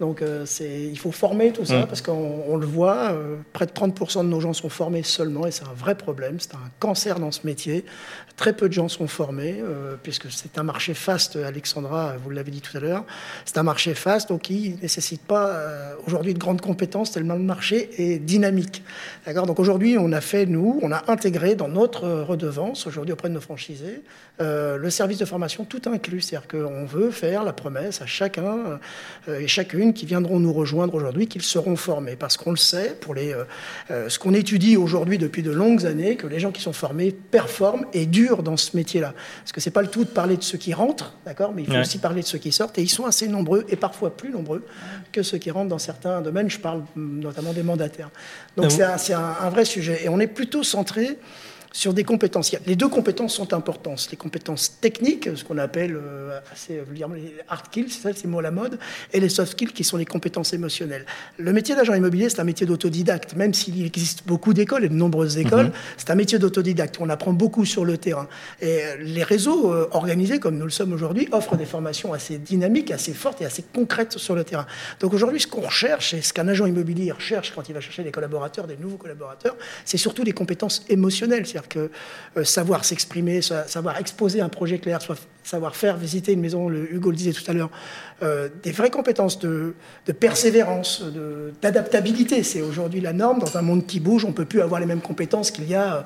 Donc 0.00 0.22
euh, 0.22 0.44
il 0.60 0.98
faut 0.98 1.10
former 1.10 1.52
tout 1.52 1.64
ça, 1.64 1.80
mm. 1.80 1.86
parce 1.86 2.02
qu'on 2.02 2.56
le 2.56 2.66
voit, 2.66 3.10
euh, 3.10 3.36
près 3.52 3.66
de 3.66 3.72
30% 3.72 4.18
de 4.18 4.28
nos 4.28 4.40
gens 4.40 4.52
sont 4.52 4.68
formés 4.68 5.02
seulement, 5.02 5.46
et 5.46 5.50
c'est 5.50 5.64
un 5.64 5.74
vrai 5.76 5.96
problème, 5.96 6.38
c'est 6.38 6.54
un 6.54 6.70
cancer 6.78 7.18
dans 7.18 7.32
ce 7.32 7.40
métier. 7.44 7.84
Très 8.36 8.52
peu 8.52 8.68
de 8.68 8.72
gens 8.72 8.88
sont 8.88 9.08
formés, 9.08 9.56
euh, 9.60 9.96
puisque 10.00 10.30
c'est 10.30 10.56
un 10.58 10.62
marché 10.62 10.94
fast, 10.94 11.36
Alexandra, 11.36 12.14
vous 12.22 12.30
l'avez 12.30 12.52
dit 12.52 12.60
tout 12.60 12.76
à 12.76 12.80
l'heure, 12.80 13.04
c'est 13.44 13.58
un 13.58 13.64
marché 13.64 13.94
fast, 13.94 14.28
donc 14.28 14.50
il 14.50 14.76
ne 14.76 14.82
nécessite 14.82 15.22
pas 15.22 15.62
aujourd'hui 16.06 16.34
de 16.34 16.38
grandes 16.38 16.60
compétences, 16.60 17.10
tellement 17.10 17.34
le 17.34 17.40
marché 17.40 17.90
est 17.98 18.18
dynamique. 18.18 18.82
Donc 19.26 19.58
aujourd'hui, 19.58 19.96
on 19.98 20.12
a 20.12 20.20
fait, 20.20 20.46
nous, 20.46 20.78
on 20.82 20.92
a 20.92 21.10
intégré 21.10 21.54
dans 21.54 21.68
notre 21.68 22.08
redevance, 22.08 22.86
aujourd'hui 22.86 23.12
auprès 23.12 23.28
de 23.28 23.34
nos 23.34 23.40
franchisés, 23.40 24.02
le 24.38 24.90
service 24.90 25.18
de 25.18 25.24
formation 25.24 25.64
tout 25.64 25.82
inclus, 25.86 26.20
c'est-à-dire 26.20 26.48
qu'on 26.48 26.84
veut 26.84 27.10
faire 27.10 27.42
la 27.42 27.52
promesse 27.52 28.00
à 28.00 28.06
chacun 28.06 28.78
et 29.28 29.48
chacune 29.48 29.87
qui 29.92 30.06
viendront 30.06 30.40
nous 30.40 30.52
rejoindre 30.52 30.94
aujourd'hui, 30.94 31.26
qu'ils 31.26 31.42
seront 31.42 31.76
formés. 31.76 32.16
Parce 32.16 32.36
qu'on 32.36 32.50
le 32.50 32.56
sait, 32.56 32.96
pour 33.00 33.14
les, 33.14 33.34
ce 33.88 34.18
qu'on 34.18 34.34
étudie 34.34 34.76
aujourd'hui 34.76 35.18
depuis 35.18 35.42
de 35.42 35.50
longues 35.50 35.86
années, 35.86 36.16
que 36.16 36.26
les 36.26 36.40
gens 36.40 36.50
qui 36.50 36.60
sont 36.60 36.72
formés 36.72 37.12
performent 37.12 37.86
et 37.92 38.06
durent 38.06 38.42
dans 38.42 38.56
ce 38.56 38.76
métier-là. 38.76 39.14
Parce 39.40 39.52
que 39.52 39.60
c'est 39.60 39.70
pas 39.70 39.82
le 39.82 39.88
tout 39.88 40.04
de 40.04 40.10
parler 40.10 40.36
de 40.36 40.42
ceux 40.42 40.58
qui 40.58 40.74
rentrent, 40.74 41.14
d'accord, 41.24 41.52
mais 41.54 41.62
il 41.62 41.72
faut 41.72 41.78
aussi 41.78 41.98
parler 41.98 42.22
de 42.22 42.26
ceux 42.26 42.38
qui 42.38 42.52
sortent, 42.52 42.78
et 42.78 42.82
ils 42.82 42.88
sont 42.88 43.06
assez 43.06 43.28
nombreux, 43.28 43.64
et 43.68 43.76
parfois 43.76 44.16
plus 44.16 44.30
nombreux 44.30 44.64
que 45.12 45.22
ceux 45.22 45.38
qui 45.38 45.50
rentrent 45.50 45.68
dans 45.68 45.78
certains 45.78 46.20
domaines. 46.20 46.50
Je 46.50 46.58
parle 46.58 46.82
notamment 46.96 47.52
des 47.52 47.62
mandataires. 47.62 48.10
Donc 48.56 48.70
c'est 48.70 49.12
un, 49.12 49.36
un, 49.40 49.50
vrai 49.50 49.64
sujet. 49.64 50.00
Et 50.04 50.08
on 50.08 50.20
est 50.20 50.26
plutôt 50.26 50.62
centré 50.62 51.18
sur 51.72 51.94
des 51.94 52.04
compétences. 52.04 52.54
Les 52.66 52.76
deux 52.76 52.88
compétences 52.88 53.34
sont 53.34 53.52
importantes. 53.52 54.08
Les 54.10 54.16
compétences 54.16 54.80
techniques, 54.80 55.28
ce 55.34 55.44
qu'on 55.44 55.58
appelle 55.58 55.96
euh, 55.96 56.40
assez 56.52 56.80
vulgairement 56.86 57.14
les 57.14 57.34
hard 57.48 57.66
skills, 57.66 57.90
c'est 57.90 58.02
ça, 58.02 58.10
c'est 58.14 58.28
mot 58.28 58.38
à 58.38 58.42
la 58.42 58.50
mode, 58.50 58.78
et 59.12 59.20
les 59.20 59.28
soft 59.28 59.52
skills 59.52 59.72
qui 59.72 59.84
sont 59.84 59.96
les 59.96 60.04
compétences 60.04 60.52
émotionnelles. 60.52 61.06
Le 61.36 61.52
métier 61.52 61.74
d'agent 61.74 61.94
immobilier, 61.94 62.28
c'est 62.28 62.40
un 62.40 62.44
métier 62.44 62.66
d'autodidacte, 62.66 63.34
même 63.34 63.54
s'il 63.54 63.84
existe 63.84 64.26
beaucoup 64.26 64.54
d'écoles 64.54 64.84
et 64.84 64.88
de 64.88 64.94
nombreuses 64.94 65.38
écoles, 65.38 65.66
mhm. 65.66 65.72
c'est 65.96 66.10
un 66.10 66.14
métier 66.14 66.38
d'autodidacte. 66.38 66.96
On 67.00 67.08
apprend 67.08 67.32
beaucoup 67.32 67.64
sur 67.64 67.84
le 67.84 67.98
terrain. 67.98 68.28
Et 68.60 68.82
euh, 68.82 68.96
les 69.00 69.22
réseaux 69.22 69.72
euh, 69.72 69.88
organisés, 69.92 70.38
comme 70.38 70.56
nous 70.56 70.64
le 70.64 70.70
sommes 70.70 70.92
aujourd'hui, 70.92 71.28
offrent 71.32 71.56
des 71.56 71.66
formations 71.66 72.12
assez 72.12 72.38
dynamiques, 72.38 72.90
assez 72.90 73.12
fortes 73.12 73.42
et 73.42 73.44
assez 73.44 73.62
concrètes 73.62 74.18
sur 74.18 74.34
le 74.34 74.44
terrain. 74.44 74.66
Donc 75.00 75.12
aujourd'hui, 75.14 75.40
ce 75.40 75.46
qu'on 75.46 75.60
recherche, 75.60 76.14
et 76.14 76.22
ce 76.22 76.32
qu'un 76.32 76.48
agent 76.48 76.66
immobilier 76.66 77.12
recherche 77.12 77.52
quand 77.54 77.68
il 77.68 77.74
va 77.74 77.80
chercher 77.80 78.02
des 78.02 78.10
collaborateurs, 78.10 78.66
des 78.66 78.76
nouveaux 78.76 78.96
collaborateurs, 78.96 79.56
c'est 79.84 79.98
surtout 79.98 80.24
des 80.24 80.32
compétences 80.32 80.84
émotionnelles. 80.88 81.46
C'est-à-dire 81.68 81.90
que 82.34 82.40
euh, 82.40 82.44
savoir 82.44 82.84
s'exprimer, 82.84 83.40
savoir 83.42 83.98
exposer 83.98 84.40
un 84.40 84.48
projet 84.48 84.78
clair, 84.78 85.00
savoir 85.44 85.76
faire 85.76 85.96
visiter 85.96 86.32
une 86.32 86.40
maison, 86.40 86.68
le, 86.68 86.92
Hugo 86.92 87.10
le 87.10 87.16
disait 87.16 87.32
tout 87.32 87.48
à 87.50 87.54
l'heure, 87.54 87.70
euh, 88.22 88.48
des 88.62 88.72
vraies 88.72 88.90
compétences 88.90 89.38
de, 89.38 89.74
persévérance, 90.18 91.02
d'adaptabilité. 91.62 92.42
C'est 92.42 92.62
aujourd'hui 92.62 93.00
la 93.00 93.12
norme. 93.12 93.38
Dans 93.38 93.56
un 93.56 93.62
monde 93.62 93.86
qui 93.86 94.00
bouge, 94.00 94.24
on 94.24 94.28
ne 94.28 94.34
peut 94.34 94.44
plus 94.44 94.60
avoir 94.60 94.80
les 94.80 94.86
mêmes 94.86 95.00
compétences 95.00 95.50
qu'il 95.50 95.68
y 95.68 95.74
a 95.74 96.04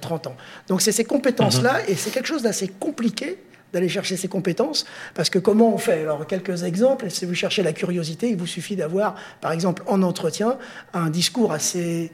30 0.00 0.26
euh, 0.26 0.30
ans. 0.30 0.36
Donc 0.68 0.82
c'est 0.82 0.92
ces 0.92 1.04
compétences-là, 1.04 1.80
mm-hmm. 1.80 1.90
et 1.90 1.94
c'est 1.94 2.10
quelque 2.10 2.28
chose 2.28 2.42
d'assez 2.42 2.68
compliqué 2.68 3.38
d'aller 3.72 3.88
chercher 3.88 4.16
ces 4.16 4.28
compétences. 4.28 4.86
Parce 5.14 5.30
que 5.30 5.38
comment 5.38 5.74
on 5.74 5.78
fait? 5.78 6.02
Alors, 6.02 6.26
quelques 6.26 6.62
exemples. 6.62 7.10
Si 7.10 7.26
vous 7.26 7.34
cherchez 7.34 7.62
la 7.62 7.72
curiosité, 7.72 8.30
il 8.30 8.36
vous 8.36 8.46
suffit 8.46 8.76
d'avoir, 8.76 9.14
par 9.40 9.52
exemple, 9.52 9.82
en 9.86 10.02
entretien, 10.02 10.58
un 10.94 11.10
discours 11.10 11.52
assez 11.52 12.10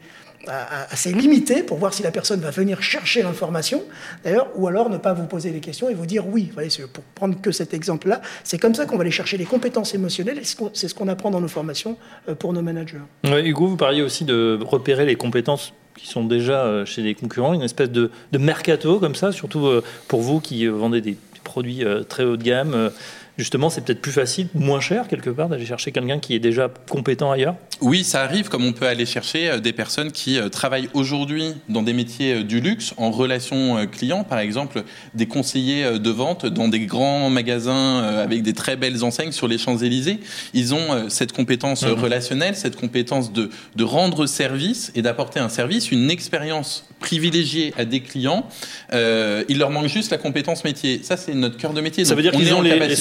assez 0.49 1.13
limité 1.13 1.63
pour 1.63 1.79
voir 1.79 1.93
si 1.95 2.03
la 2.03 2.11
personne 2.11 2.41
va 2.41 2.51
venir 2.51 2.83
chercher 2.83 3.23
l'information, 3.23 3.83
d'ailleurs, 4.25 4.49
ou 4.57 4.69
alors 4.69 4.91
ne 4.91 4.99
pas 4.99 5.13
vous 5.13 5.27
poser 5.27 5.51
les 5.51 5.61
questions 5.61 5.89
et 5.89 5.95
vous 5.95 6.07
dire 6.07 6.27
oui. 6.27 6.51
pour 6.93 7.05
prendre 7.15 7.41
que 7.41 7.53
cet 7.53 7.75
exemple-là, 7.75 8.21
c'est 8.43 8.59
comme 8.59 8.75
ça 8.75 8.87
qu'on 8.87 8.97
va 8.97 9.03
aller 9.03 9.11
chercher 9.11 9.37
les 9.37 9.45
compétences 9.45 9.95
émotionnelles 9.95 10.39
et 10.39 10.45
c'est 10.73 10.89
ce 10.89 10.95
qu'on 10.95 11.09
apprend 11.09 11.31
dans 11.31 11.41
nos 11.41 11.49
formations 11.49 11.97
euh, 12.29 12.35
pour 12.35 12.53
nos 12.53 12.63
managers. 12.63 12.99
Hugo, 13.25 13.67
vous 13.67 13.77
parliez 13.77 14.03
aussi 14.03 14.25
de 14.25 14.59
repérer 14.63 15.07
les 15.07 15.17
compétences 15.17 15.73
qui 15.97 16.09
sont 16.09 16.25
déjà 16.25 16.65
euh, 16.65 16.85
chez 16.85 17.03
les 17.03 17.15
concurrents, 17.15 17.55
une 17.55 17.63
espèce 17.63 17.91
de, 17.91 18.11
mercato 18.39 18.99
comme 18.99 19.15
ça, 19.15 19.33
surtout 19.33 19.67
euh, 19.67 19.83
pour 20.09 20.21
vous 20.21 20.41
qui 20.41 20.67
vendez 20.67 21.01
des 21.01 21.17
produits 21.45 21.85
très 22.09 22.25
haut 22.25 22.39
de 22.39 22.43
gamme 22.43 22.91
justement, 23.37 23.71
c'est 23.71 23.85
peut-être 23.85 24.01
plus 24.01 24.13
facile, 24.13 24.49
moins 24.55 24.81
cher 24.81 25.09
quelque 25.09 25.31
part, 25.31 25.49
d'aller 25.49 25.67
chercher 25.67 25.93
quelqu'un 25.93 26.19
qui 26.19 26.35
est 26.35 26.39
déjà 26.39 26.71
compétent 26.89 27.31
ailleurs 27.31 27.57
Oui, 27.81 28.05
ça 28.05 28.23
arrive, 28.23 28.49
comme 28.49 28.65
on 28.65 28.73
peut 28.73 28.87
aller 28.87 29.07
chercher 29.07 29.51
euh, 29.51 29.61
des 29.61 29.73
personnes 29.73 30.13
qui 30.13 30.39
euh, 30.39 30.49
travaillent 30.49 30.89
aujourd'hui 30.95 31.55
dans 31.69 31.83
des 31.83 31.93
métiers 31.93 32.35
euh, 32.35 32.43
du 32.45 32.61
luxe, 32.61 32.95
en 32.97 33.11
relation 33.11 33.87
client, 33.87 34.25
par 34.25 34.39
exemple, 34.39 34.85
des 35.15 35.27
conseillers 35.27 35.99
de 35.99 36.11
vente 36.11 36.47
dans 36.47 36.69
des 36.69 36.81
grands 36.81 37.31
magasins 37.31 38.03
avec 38.03 38.43
des 38.43 38.53
très 38.53 38.77
belles 38.77 39.05
enseignes 39.05 39.33
sur 39.33 39.49
les 39.49 39.59
Champs-Élysées. 39.59 40.21
Ils 40.53 40.75
ont 40.75 41.09
cette 41.09 41.33
compétence 41.33 41.83
mhm. 41.83 41.93
relationnelle, 41.93 42.57
cette 42.57 42.77
compétence 42.77 43.33
de, 43.33 43.51
de 43.77 43.85
rendre 43.85 44.27
service 44.27 44.93
et 44.95 45.03
d'apporter 45.03 45.41
un 45.41 45.49
service, 45.49 45.91
une 45.91 46.11
expérience 46.11 46.87
privilégiée 47.01 47.75
à 47.77 47.85
des 47.85 48.01
clients. 48.01 48.47
il 48.93 49.59
leur 49.59 49.71
manque 49.71 49.89
juste 49.89 50.11
la 50.11 50.19
compétence 50.19 50.65
métier. 50.65 51.01
Ça, 51.03 51.17
c'est 51.17 51.35
notre 51.35 51.57
cœur 51.57 51.73
de 51.73 51.81
métier. 51.81 52.05
Ça 52.05 52.15
veut 52.15 52.23
dire 52.23 52.33
qu'ils 52.33 52.53
ont 52.55 52.63
les, 52.63 52.79
les 52.79 52.97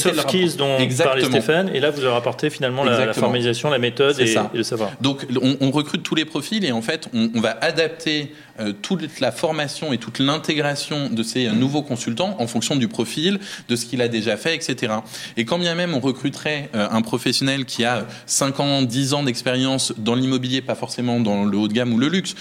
dont 0.58 0.78
parlait 1.04 1.26
Stéphane, 1.26 1.70
et 1.74 1.80
là 1.80 1.92
vous 1.92 2.02
leur 2.02 2.16
apportez 2.16 2.50
finalement 2.50 2.84
la, 2.84 3.14
formalisation, 3.14 3.70
la 3.70 3.80
méthode 3.80 4.20
et, 4.20 4.36
le 4.54 4.64
savoir. 4.64 4.92
Donc 5.02 5.26
on, 5.42 5.72
recrute 5.72 6.04
tous 6.04 6.16
les 6.16 6.26
profils 6.26 6.64
et 6.64 6.72
en 6.72 6.82
fait 6.82 7.10
on, 7.14 7.40
va 7.40 7.58
adapter 7.62 8.34
euh, 8.60 8.74
toute 8.82 9.20
la 9.20 9.32
formation 9.32 9.92
et 9.92 9.98
toute 9.98 10.20
l'intégration 10.20 11.10
de 11.10 11.24
ces 11.24 11.50
nouveaux 11.50 11.82
consultants 11.82 12.36
en 12.40 12.48
fonction 12.48 12.76
du 12.76 12.88
profil, 12.88 13.40
de 13.70 13.76
ce 13.76 13.86
qu'il 13.86 14.02
a 14.02 14.08
déjà 14.08 14.38
fait, 14.38 14.56
etc. 14.56 14.94
Et 15.38 15.46
quand 15.46 15.58
bien 15.58 15.76
même 15.76 15.94
on 15.94 16.00
recruterait 16.00 16.70
euh, 16.76 16.88
un 16.90 17.02
professionnel 17.02 17.66
qui 17.66 17.84
a 17.86 18.06
5 18.26 18.60
ans, 18.60 18.82
10 18.82 19.14
ans 19.14 19.24
d'expérience 19.24 19.94
dans 19.98 20.16
l'immobilier, 20.16 20.62
pas 20.62 20.76
forcément 20.76 21.20
dans 21.20 21.46
le 21.46 21.58
haut 21.58 21.68
de 21.68 21.74
gamme 21.74 21.94
ou 21.94 21.98
le 21.98 22.08
luxe, 22.08 22.36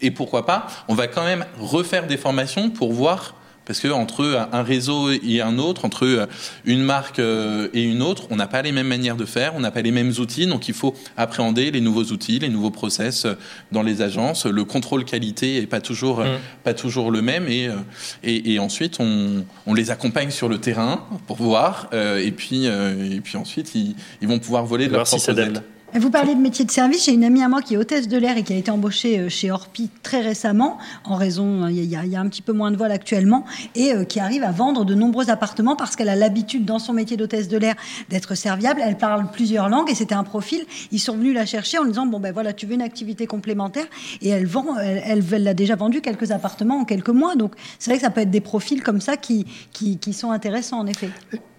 et 0.00 0.10
pourquoi 0.10 0.44
pas, 0.44 0.66
on 0.88 0.94
va 0.94 1.06
quand 1.06 1.24
même 1.24 1.46
refaire 1.58 2.06
des 2.06 2.16
formations 2.16 2.70
pour 2.70 2.92
voir 2.92 3.34
parce 3.72 3.80
que 3.80 3.88
entre 3.88 4.46
un 4.52 4.62
réseau 4.62 5.10
et 5.10 5.40
un 5.40 5.56
autre, 5.56 5.86
entre 5.86 6.28
une 6.66 6.82
marque 6.82 7.18
euh, 7.18 7.68
et 7.72 7.82
une 7.82 8.02
autre, 8.02 8.26
on 8.28 8.36
n'a 8.36 8.46
pas 8.46 8.60
les 8.60 8.70
mêmes 8.70 8.86
manières 8.86 9.16
de 9.16 9.24
faire, 9.24 9.54
on 9.54 9.60
n'a 9.60 9.70
pas 9.70 9.80
les 9.80 9.92
mêmes 9.92 10.12
outils, 10.18 10.46
donc 10.46 10.68
il 10.68 10.74
faut 10.74 10.94
appréhender 11.16 11.70
les 11.70 11.80
nouveaux 11.80 12.04
outils, 12.04 12.38
les 12.38 12.50
nouveaux 12.50 12.70
process 12.70 13.24
euh, 13.24 13.32
dans 13.70 13.82
les 13.82 14.02
agences. 14.02 14.44
Le 14.44 14.64
contrôle 14.64 15.06
qualité 15.06 15.56
est 15.56 15.66
pas 15.66 15.80
toujours 15.80 16.20
mm. 16.20 16.38
pas 16.64 16.74
toujours 16.74 17.10
le 17.10 17.22
même, 17.22 17.48
et 17.48 17.68
euh, 17.68 17.76
et, 18.22 18.52
et 18.52 18.58
ensuite 18.58 19.00
on, 19.00 19.42
on, 19.64 19.72
les 19.72 19.90
accompagne 19.90 20.30
sur 20.30 20.50
le 20.50 20.58
terrain 20.58 21.06
pour 21.26 21.38
voir, 21.38 21.88
et 21.94 22.30
puis 22.30 22.66
et 22.66 23.20
puis 23.24 23.38
ensuite 23.38 23.74
ils, 23.74 23.96
ils 24.20 24.28
vont 24.28 24.38
pouvoir 24.38 24.66
voler 24.66 24.86
de 24.86 24.92
leur 24.92 25.04
propre 25.04 25.30
aile. 25.30 25.62
Vous 25.94 26.08
parlez 26.08 26.34
de 26.34 26.40
métier 26.40 26.64
de 26.64 26.70
service. 26.70 27.04
J'ai 27.04 27.12
une 27.12 27.22
amie 27.22 27.42
à 27.42 27.50
moi 27.50 27.60
qui 27.60 27.74
est 27.74 27.76
hôtesse 27.76 28.08
de 28.08 28.16
l'air 28.16 28.38
et 28.38 28.42
qui 28.42 28.54
a 28.54 28.56
été 28.56 28.70
embauchée 28.70 29.18
euh, 29.18 29.28
chez 29.28 29.50
Orpi 29.50 29.90
très 30.02 30.22
récemment, 30.22 30.78
en 31.04 31.16
raison, 31.16 31.64
euh, 31.64 31.70
il 31.70 31.84
y, 31.84 31.96
a, 31.96 32.20
un 32.20 32.28
petit 32.28 32.40
peu 32.40 32.54
moins 32.54 32.70
de 32.70 32.78
vols 32.78 32.92
actuellement, 32.92 33.44
et 33.74 33.92
euh, 33.92 34.04
qui 34.04 34.18
arrive 34.18 34.42
à 34.42 34.52
vendre 34.52 34.86
de 34.86 34.94
nombreux 34.94 35.28
appartements 35.28 35.76
parce 35.76 35.94
qu'elle 35.94 36.08
a 36.08 36.16
l'habitude 36.16 36.64
dans 36.64 36.78
son 36.78 36.94
métier 36.94 37.18
d'hôtesse 37.18 37.46
de 37.48 37.58
l'air 37.58 37.74
d'être 38.08 38.34
serviable. 38.34 38.80
Elle 38.82 38.96
parle 38.96 39.30
plusieurs 39.32 39.68
langues 39.68 39.90
et 39.90 39.94
c'était 39.94 40.14
un 40.14 40.24
profil. 40.24 40.64
Ils 40.92 40.98
sont 40.98 41.14
venus 41.14 41.34
la 41.34 41.44
chercher 41.44 41.76
en 41.76 41.84
disant 41.84 42.06
bon 42.06 42.20
ben 42.20 42.32
voilà, 42.32 42.54
tu 42.54 42.64
veux 42.64 42.72
une 42.72 42.80
activité 42.80 43.26
complémentaire? 43.26 43.84
Et 44.22 44.30
elle 44.30 44.46
vend, 44.46 44.78
elle, 44.78 45.22
elle, 45.30 45.46
a 45.46 45.54
déjà 45.54 45.76
vendu 45.76 46.00
quelques 46.00 46.30
appartements 46.30 46.78
en 46.78 46.84
quelques 46.86 47.10
mois. 47.10 47.36
Donc 47.36 47.52
c'est 47.78 47.90
vrai 47.90 47.98
que 47.98 48.04
ça 48.04 48.10
peut 48.10 48.22
être 48.22 48.30
des 48.30 48.40
profils 48.40 48.82
comme 48.82 49.02
ça 49.02 49.18
qui, 49.18 49.44
qui 49.72 50.12
sont 50.14 50.30
intéressants 50.30 50.78
en 50.78 50.86
effet. 50.86 51.10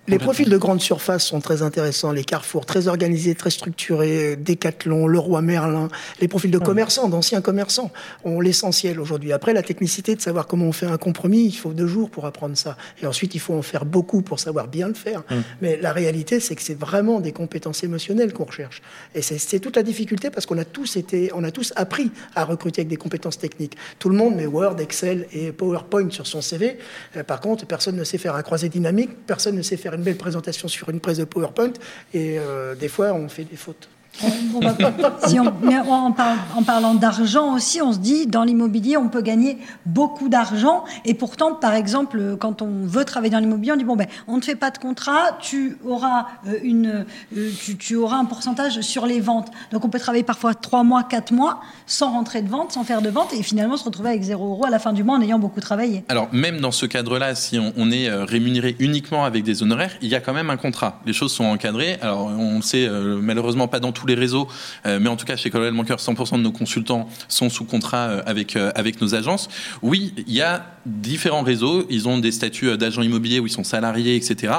Les 0.08 0.20
profils 0.20 0.50
de 0.50 0.58
grande 0.58 0.82
surface 0.82 1.26
sont 1.26 1.40
très 1.40 1.62
intéressants. 1.62 2.12
Les 2.12 2.26
carrefours 2.26 2.66
très 2.66 2.90
organisés, 2.90 3.36
très 3.36 3.50
structurés, 3.50 4.36
Decathlon, 4.36 5.08
Leroy 5.08 5.42
Merlin. 5.42 5.88
Les 6.20 6.28
profils 6.28 6.52
de 6.52 6.58
commerçants, 6.58 7.08
d'anciens 7.08 7.40
commerçants, 7.40 7.90
ont 8.26 8.42
l'essentiel 8.42 9.00
aujourd'hui. 9.00 9.32
Après, 9.32 9.54
la 9.54 9.64
technicité 9.64 10.14
de 10.16 10.22
savoir 10.22 10.46
comment 10.46 10.66
on 10.66 10.74
fait 10.74 10.88
un 10.88 10.98
compromis, 10.98 11.46
il 11.46 11.56
faut 11.56 11.72
deux 11.72 11.88
jours 11.88 12.10
pour 12.10 12.26
apprendre 12.26 12.58
ça. 12.58 12.76
Et 13.02 13.08
ensuite, 13.08 13.34
il 13.34 13.40
faut 13.40 13.54
en 13.54 13.62
faire 13.62 13.86
beaucoup 13.86 14.22
pour 14.22 14.42
savoir 14.42 14.68
bien 14.68 14.90
le 14.90 14.94
faire. 14.94 15.24
Mais 15.62 15.78
la 15.78 15.94
réalité, 15.94 16.42
c'est 16.42 16.56
que 16.56 16.62
c'est 16.62 16.78
vraiment 16.78 17.22
des 17.22 17.32
compétences 17.32 17.82
émotionnelles 17.86 18.34
qu'on 18.34 18.44
recherche. 18.44 18.82
Et 19.16 19.22
c'est 19.22 19.60
toute 19.60 19.78
la 19.78 19.84
difficulté 19.84 20.30
parce 20.30 20.46
qu'on 20.46 20.58
a 20.58 20.66
tous 20.66 20.98
été, 20.98 21.32
on 21.34 21.46
a 21.46 21.52
tous 21.52 21.72
appris 21.78 22.12
à 22.36 22.44
recruter 22.44 22.82
avec 22.82 22.90
des 22.90 22.98
compétences 22.98 23.38
techniques. 23.38 23.78
Tout 24.00 24.10
le 24.10 24.18
monde 24.18 24.36
met 24.36 24.48
Word, 24.48 24.82
Excel 24.82 25.28
et 25.32 25.54
PowerPoint 25.54 26.10
sur 26.10 26.28
son 26.28 26.42
CV. 26.42 26.78
Euh, 27.16 27.24
par 27.24 27.40
contre, 27.40 27.66
personne 27.66 27.96
ne 27.96 28.04
sait 28.04 28.18
faire 28.18 28.36
un 28.36 28.42
croisé 28.42 28.68
dynamique, 28.68 29.12
personne 29.26 29.56
ne 29.56 29.62
sait 29.62 29.78
faire 29.78 29.93
une 29.96 30.04
belle 30.04 30.18
présentation 30.18 30.68
sur 30.68 30.90
une 30.90 31.00
presse 31.00 31.18
de 31.18 31.26
PowerPoint 31.26 31.74
et 32.14 32.38
euh, 32.40 32.76
des 32.76 32.88
fois 32.88 33.14
on 33.14 33.30
fait 33.30 33.44
des 33.44 33.56
fautes. 33.56 33.90
si 35.28 35.40
on, 35.40 35.48
en, 35.48 36.64
parlant 36.64 36.94
d'argent 36.94 37.56
aussi, 37.56 37.82
on 37.82 37.94
se 37.94 37.98
dit 37.98 38.28
dans 38.28 38.44
l'immobilier, 38.44 38.96
on 38.96 39.10
peut 39.10 39.22
gagner 39.22 39.58
beaucoup 39.86 40.30
d'argent. 40.30 40.84
Et 41.06 41.14
pourtant, 41.14 41.56
par 41.56 41.74
exemple, 41.74 42.38
quand 42.40 42.62
on 42.62 42.86
veut 42.86 43.06
travailler 43.06 43.32
dans 43.32 43.40
l'immobilier, 43.40 43.72
on 43.72 43.76
dit 43.76 43.84
bon 43.84 43.96
ben, 43.96 44.08
on 44.28 44.38
ne 44.38 44.42
fait 44.42 44.56
pas 44.56 44.70
de 44.70 44.78
contrat, 44.78 45.38
tu 45.42 45.78
auras 45.86 46.28
euh, 46.48 46.60
une, 46.64 47.06
euh, 47.36 47.52
tu, 47.80 47.96
auras 47.96 48.18
un 48.18 48.26
pourcentage 48.26 48.82
sur 48.82 49.06
les 49.06 49.20
ventes. 49.20 49.50
Donc 49.72 49.84
on 49.84 49.90
peut 49.90 50.00
travailler 50.00 50.24
parfois 50.24 50.54
trois 50.54 50.84
mois, 50.84 51.04
quatre 51.04 51.32
mois 51.32 51.62
sans 51.88 52.12
rentrer 52.12 52.42
de 52.42 52.50
vente, 52.50 52.72
sans 52.72 52.84
faire 52.84 53.02
de 53.02 53.10
vente, 53.10 53.34
et 53.34 53.42
finalement 53.42 53.78
se 53.78 53.84
retrouver 53.84 54.10
avec 54.10 54.24
zéro 54.24 54.52
euro 54.52 54.66
à 54.66 54.70
la 54.70 54.80
fin 54.80 54.94
du 54.94 55.04
mois 55.04 55.18
en 55.18 55.22
ayant 55.22 55.40
beaucoup 55.40 55.60
travaillé. 55.60 56.04
Alors 56.10 56.30
même 56.32 56.60
dans 56.60 56.72
ce 56.72 56.86
cadre-là, 56.86 57.34
si 57.34 57.60
on, 57.60 57.92
est 57.92 58.10
euh, 58.10 58.26
rémunéré 58.26 58.76
uniquement 58.80 59.26
avec 59.26 59.44
des 59.44 59.64
honoraires, 59.64 59.96
il 60.02 60.10
y 60.10 60.16
a 60.16 60.20
quand 60.20 60.34
même 60.34 60.52
un 60.52 60.58
contrat. 60.58 61.02
Les 61.06 61.14
choses 61.14 61.34
sont 61.34 61.46
encadrées. 61.46 61.98
Alors 62.02 62.26
on 62.26 62.58
le 62.58 62.62
sait 62.62 62.88
malheureusement 63.22 63.68
pas 63.68 63.80
dans 63.80 63.92
tous 63.92 64.03
tous 64.04 64.08
les 64.08 64.16
réseaux, 64.16 64.48
mais 64.86 65.08
en 65.08 65.16
tout 65.16 65.26
cas 65.26 65.38
chez 65.38 65.50
Colonel 65.50 65.74
Banker, 65.74 65.96
100% 65.96 66.38
de 66.38 66.42
nos 66.42 66.52
consultants 66.52 67.08
sont 67.30 67.50
sous 67.50 67.64
contrat 67.64 68.06
avec 68.26 68.56
avec 68.56 69.02
nos 69.02 69.16
agences. 69.16 69.48
Oui, 69.82 70.14
il 70.28 70.34
y 70.34 70.42
a 70.42 70.66
différents 70.86 71.44
réseaux, 71.44 71.86
ils 71.90 72.10
ont 72.10 72.18
des 72.18 72.34
statuts 72.34 72.78
d'agents 72.78 73.02
immobiliers 73.02 73.40
où 73.40 73.48
ils 73.48 73.52
sont 73.52 73.64
salariés, 73.64 74.16
etc. 74.16 74.54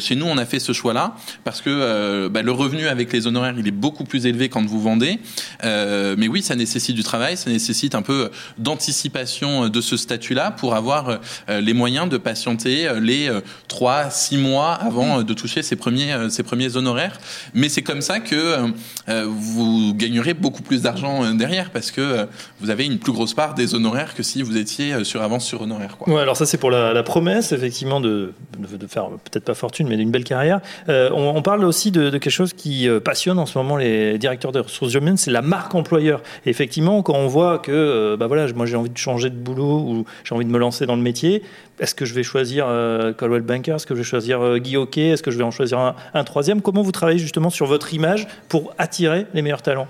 chez 0.00 0.16
nous, 0.16 0.24
on 0.24 0.38
a 0.38 0.46
fait 0.46 0.58
ce 0.58 0.72
choix-là 0.72 1.14
parce 1.44 1.60
que 1.60 2.28
bah, 2.28 2.40
le 2.40 2.52
revenu 2.52 2.86
avec 2.86 3.12
les 3.12 3.26
honoraires, 3.26 3.54
il 3.58 3.68
est 3.68 3.72
beaucoup 3.72 4.04
plus 4.04 4.26
élevé 4.26 4.48
quand 4.48 4.64
vous 4.64 4.80
vendez. 4.80 5.18
mais 5.62 6.28
oui, 6.28 6.42
ça 6.42 6.56
nécessite 6.56 6.96
du 6.96 7.02
travail, 7.02 7.36
ça 7.36 7.50
nécessite 7.50 7.94
un 7.94 8.02
peu 8.02 8.30
d'anticipation 8.56 9.68
de 9.68 9.80
ce 9.82 9.96
statut-là 9.96 10.52
pour 10.52 10.74
avoir 10.74 11.20
les 11.48 11.74
moyens 11.74 12.08
de 12.08 12.16
patienter 12.16 12.88
les 13.00 13.30
3, 13.68 14.10
6 14.10 14.38
mois 14.38 14.72
avant 14.72 15.22
de 15.22 15.34
toucher 15.34 15.62
ses 15.62 15.76
premiers, 15.76 16.30
ses 16.30 16.42
premiers 16.42 16.76
honoraires. 16.76 17.18
Mais 17.54 17.68
c'est 17.68 17.82
comme 17.82 18.00
ça 18.00 18.20
que 18.20 18.72
vous 19.08 19.94
gagnerez 19.94 20.34
beaucoup 20.34 20.62
plus 20.62 20.82
d'argent 20.82 21.32
derrière 21.34 21.70
parce 21.70 21.90
que 21.90 22.26
vous 22.60 22.70
avez 22.70 22.86
une 22.86 22.98
plus 22.98 23.12
grosse 23.12 23.34
part 23.34 23.54
des 23.54 23.74
honoraires 23.74 24.14
que 24.14 24.22
si 24.22 24.42
vous 24.42 24.56
étiez 24.56 25.04
sur 25.04 25.22
avance 25.22 25.44
sur 25.44 25.62
honoraires. 25.62 25.96
Quoi. 25.96 26.12
Ouais, 26.12 26.20
alors 26.20 26.36
ça 26.36 26.46
c'est 26.46 26.58
pour 26.58 26.70
la, 26.70 27.02
promesse 27.02 27.52
effectivement 27.52 28.00
de, 28.00 28.32
de 28.58 28.86
faire 28.86 29.08
peut-être 29.08 29.44
pas 29.44 29.54
fortune 29.54 29.86
mais 29.88 29.96
d'une 29.96 30.10
belle 30.10 30.24
carrière. 30.24 30.60
on, 30.88 31.42
parle 31.42 31.64
aussi 31.64 31.90
de, 31.90 32.10
quelque 32.10 32.30
chose 32.30 32.52
qui 32.52 32.88
passionne 33.04 33.38
en 33.38 33.46
ce 33.46 33.56
moment 33.58 33.76
les 33.76 34.18
directeurs 34.18 34.52
de 34.52 34.60
ressources 34.60 34.94
humaines, 34.94 35.16
c'est 35.16 35.30
la 35.30 35.42
marque 35.42 35.74
employeur. 35.74 36.22
Effectivement, 36.44 37.02
quand 37.02 37.14
on 37.14 37.28
voit 37.28 37.58
que 37.58 38.16
bah 38.18 38.26
voilà, 38.26 38.52
moi 38.54 38.66
j'ai 38.66 38.76
envie 38.76 38.90
de 38.90 38.98
changer 38.98 39.30
de 39.30 39.36
boulot 39.36 39.78
ou 39.78 40.04
j'ai 40.24 40.34
envie 40.34 40.44
de 40.44 40.50
me 40.50 40.58
lancer 40.58 40.86
dans 40.86 40.96
le 40.96 41.02
métier, 41.02 41.42
est-ce 41.78 41.94
que 41.94 42.04
je 42.04 42.14
vais 42.14 42.22
choisir 42.22 42.66
euh, 42.68 43.12
Coldwell 43.12 43.42
Banker? 43.42 43.74
Est-ce 43.74 43.86
que 43.86 43.94
je 43.94 44.00
vais 44.00 44.04
choisir 44.04 44.40
euh, 44.40 44.58
Guy 44.58 44.76
Hockey? 44.76 45.08
Est-ce 45.08 45.22
que 45.22 45.30
je 45.30 45.36
vais 45.36 45.44
en 45.44 45.50
choisir 45.50 45.94
un 46.14 46.24
troisième? 46.24 46.62
Comment 46.62 46.82
vous 46.82 46.92
travaillez 46.92 47.18
justement 47.18 47.50
sur 47.50 47.66
votre 47.66 47.92
image 47.92 48.26
pour 48.48 48.72
attirer 48.78 49.26
les 49.34 49.42
meilleurs 49.42 49.62
talents 49.62 49.88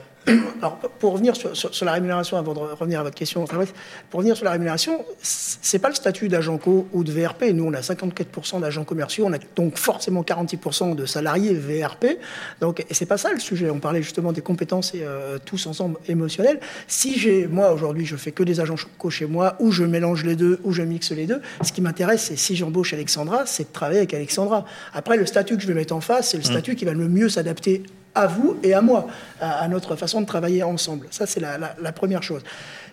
Alors, 0.61 0.78
pour 0.99 1.12
revenir 1.12 1.35
sur, 1.37 1.85
la 1.85 1.93
rémunération, 1.93 2.37
avant 2.37 2.52
de 2.52 2.59
revenir 2.59 3.00
à 3.00 3.02
votre 3.05 3.14
question, 3.14 3.45
pour 3.45 4.19
revenir 4.19 4.37
sur 4.37 4.45
la 4.45 4.50
rémunération, 4.50 5.05
c'est 5.23 5.78
pas 5.78 5.88
le 5.88 5.95
statut 5.95 6.28
d'agent 6.28 6.59
co 6.59 6.88
ou 6.93 7.05
de 7.05 7.12
VRP. 7.12 7.45
Nous, 7.55 7.64
on 7.64 7.73
a 7.73 7.81
54% 7.81 8.61
d'agents 8.61 8.85
commerciaux, 8.85 9.26
on 9.26 9.33
a 9.33 9.38
donc 9.55 9.78
forcément 9.78 10.23
46% 10.23 10.97
de 10.97 11.07
salariés 11.07 11.55
VRP. 11.55 12.19
Donc, 12.61 12.85
et 12.88 12.95
c'est 12.95 13.07
pas 13.07 13.19
ça 13.19 13.33
le 13.33 13.38
sujet. 13.38 13.71
On 13.71 13.78
parlait 13.78 14.02
justement 14.02 14.33
des 14.33 14.40
compétences 14.40 14.95
et 14.95 15.02
euh, 15.02 15.38
tous 15.45 15.66
ensemble 15.66 15.97
émotionnelles. 16.09 16.59
Si 16.88 17.19
j'ai, 17.19 17.47
moi 17.47 17.73
aujourd'hui, 17.73 18.05
je 18.05 18.16
fais 18.16 18.33
que 18.33 18.43
des 18.43 18.59
agents 18.59 18.76
co 18.99 19.11
chez 19.11 19.26
moi, 19.26 19.57
ou 19.61 19.71
je 19.71 19.85
mélange 19.85 20.25
les 20.25 20.35
deux, 20.35 20.59
ou 20.64 20.73
je 20.73 20.83
mixe 20.83 21.12
les 21.12 21.26
deux, 21.26 21.40
ce 21.62 21.71
qui 21.71 21.81
m'intéresse, 21.81 22.23
c'est 22.23 22.37
si 22.37 22.57
j'embauche 22.57 22.93
Alexandra, 22.93 23.47
c'est 23.47 23.69
de 23.69 23.73
travailler 23.73 23.99
avec 23.99 24.14
Alexandra. 24.14 24.64
Après, 24.93 25.16
le 25.16 25.26
statut 25.26 25.57
que 25.57 25.62
je 25.62 25.69
vais 25.69 25.75
mettre 25.75 25.95
en 25.95 26.00
face, 26.00 26.31
c'est 26.31 26.37
le 26.37 26.43
mmh. 26.43 26.47
statut 26.47 26.75
qui 26.75 26.85
va 26.85 26.95
le 26.95 27.09
mieux 27.09 27.28
s'adapter 27.28 27.85
à 28.16 28.26
vous 28.26 28.56
et 28.62 28.75
à 28.75 28.80
moi, 28.80 29.06
à, 29.40 29.68
notre 29.68 29.94
façon 29.94 30.20
de 30.20 30.26
travailler 30.26 30.62
ensemble. 30.62 31.06
Ça, 31.11 31.26
c'est 31.26 31.40
la, 31.40 31.92
première 31.92 32.23
chose. 32.23 32.42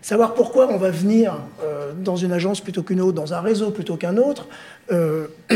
Savoir 0.02 0.34
pourquoi 0.34 0.68
on 0.68 0.78
va 0.78 0.92
venir 0.92 1.40
euh, 1.64 1.94
dans 1.98 2.18
une 2.18 2.34
agence 2.34 2.60
plutôt 2.62 2.84
qu'une 2.84 3.02
autre, 3.02 3.14
dans 3.14 3.34
un 3.34 3.40
réseau 3.42 3.72
plutôt 3.72 3.96
qu'un 3.96 4.18
autre. 4.18 4.48
Euh, 4.92 5.28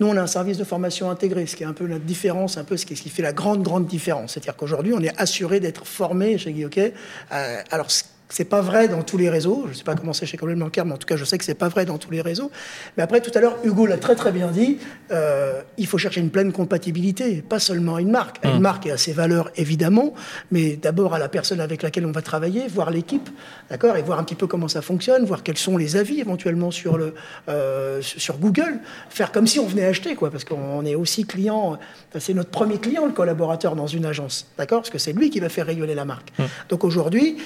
nous, 0.00 0.06
on 0.06 0.16
a 0.16 0.20
un 0.20 0.26
service 0.26 0.58
de 0.58 0.64
formation 0.64 1.10
intégré, 1.10 1.46
ce 1.46 1.56
qui 1.56 1.62
est 1.62 1.66
un 1.66 1.72
peu 1.72 1.86
notre 1.86 2.04
différence, 2.04 2.58
un 2.58 2.64
peu 2.64 2.76
ce 2.76 2.84
qui, 2.84 2.94
fait 2.94 3.22
la 3.22 3.32
grande, 3.32 3.62
grande 3.62 3.86
différence. 3.86 4.32
C'est-à-dire 4.32 4.56
qu'aujourd'hui, 4.56 4.92
on 4.94 5.00
est 5.00 5.18
assuré 5.18 5.60
d'être 5.60 5.86
formé 5.86 6.36
chez 6.36 6.52
Guy 6.52 6.64
euh, 6.64 7.62
alors, 7.70 7.88
c'est 8.28 8.44
pas 8.44 8.60
vrai 8.60 8.88
dans 8.88 9.02
tous 9.02 9.18
les 9.18 9.28
réseaux. 9.28 9.62
Je 9.66 9.70
ne 9.70 9.74
sais 9.74 9.84
pas 9.84 9.94
comment 9.94 10.12
c'est 10.12 10.26
chez 10.26 10.36
Colonel 10.36 10.58
Bancaire, 10.58 10.84
mais 10.86 10.94
en 10.94 10.96
tout 10.96 11.06
cas, 11.06 11.16
je 11.16 11.24
sais 11.24 11.38
que 11.38 11.44
c'est 11.44 11.54
pas 11.54 11.68
vrai 11.68 11.84
dans 11.84 11.98
tous 11.98 12.10
les 12.10 12.20
réseaux. 12.20 12.50
Mais 12.96 13.02
après, 13.02 13.20
tout 13.20 13.30
à 13.34 13.40
l'heure, 13.40 13.58
Hugo 13.64 13.86
l'a 13.86 13.98
très 13.98 14.14
très 14.14 14.32
bien 14.32 14.50
dit. 14.50 14.78
Euh, 15.10 15.60
il 15.76 15.86
faut 15.86 15.98
chercher 15.98 16.20
une 16.20 16.30
pleine 16.30 16.52
compatibilité, 16.52 17.42
pas 17.42 17.58
seulement 17.58 17.98
une 17.98 18.10
marque. 18.10 18.40
Une 18.44 18.58
mmh. 18.58 18.60
marque 18.60 18.86
a 18.86 18.96
ses 18.96 19.12
valeurs 19.12 19.50
évidemment, 19.56 20.14
mais 20.50 20.76
d'abord 20.76 21.14
à 21.14 21.18
la 21.18 21.28
personne 21.28 21.60
avec 21.60 21.82
laquelle 21.82 22.06
on 22.06 22.12
va 22.12 22.22
travailler, 22.22 22.66
voir 22.66 22.90
l'équipe, 22.90 23.28
d'accord, 23.68 23.96
et 23.96 24.02
voir 24.02 24.18
un 24.18 24.24
petit 24.24 24.34
peu 24.34 24.46
comment 24.46 24.68
ça 24.68 24.82
fonctionne, 24.82 25.24
voir 25.24 25.42
quels 25.42 25.58
sont 25.58 25.76
les 25.76 25.96
avis 25.96 26.20
éventuellement 26.20 26.70
sur 26.70 26.96
le 26.96 27.14
euh, 27.48 28.00
sur 28.02 28.38
Google, 28.38 28.80
faire 29.10 29.32
comme 29.32 29.46
si 29.46 29.58
on 29.58 29.66
venait 29.66 29.84
acheter, 29.84 30.14
quoi, 30.14 30.30
parce 30.30 30.44
qu'on 30.44 30.84
est 30.84 30.94
aussi 30.94 31.24
client. 31.26 31.78
C'est 32.18 32.34
notre 32.34 32.50
premier 32.50 32.78
client, 32.78 33.06
le 33.06 33.12
collaborateur 33.12 33.76
dans 33.76 33.86
une 33.86 34.06
agence, 34.06 34.46
d'accord, 34.56 34.80
parce 34.80 34.90
que 34.90 34.98
c'est 34.98 35.12
lui 35.12 35.30
qui 35.30 35.40
va 35.40 35.48
faire 35.48 35.66
rayonner 35.66 35.94
la 35.94 36.04
marque. 36.04 36.32
Mmh. 36.38 36.44
Donc 36.70 36.84
aujourd'hui, 36.84 37.36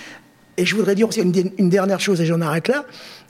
et 0.58 0.66
je 0.66 0.74
voudrais 0.74 0.96
dire 0.96 1.08
aussi 1.08 1.20
une, 1.20 1.70
dernière 1.70 2.00
chose, 2.00 2.20
et 2.20 2.26
j'en 2.26 2.40
arrête 2.40 2.68
là, 2.68 2.84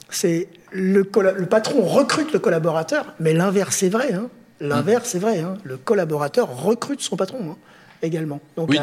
c'est 0.09 0.49
le, 0.71 1.07
le 1.37 1.45
patron 1.45 1.83
recrute 1.83 2.33
le 2.33 2.39
collaborateur, 2.39 3.13
mais 3.19 3.33
l'inverse 3.33 3.83
est 3.83 3.89
vrai. 3.89 4.13
Hein. 4.13 4.29
L'inverse 4.59 5.13
est 5.13 5.19
vrai. 5.19 5.39
Hein. 5.39 5.53
Le 5.63 5.77
collaborateur 5.77 6.49
recrute 6.63 7.01
son 7.01 7.15
patron. 7.15 7.51
Hein 7.51 7.57
également. 8.01 8.39
Donc, 8.55 8.69
oui, 8.69 8.79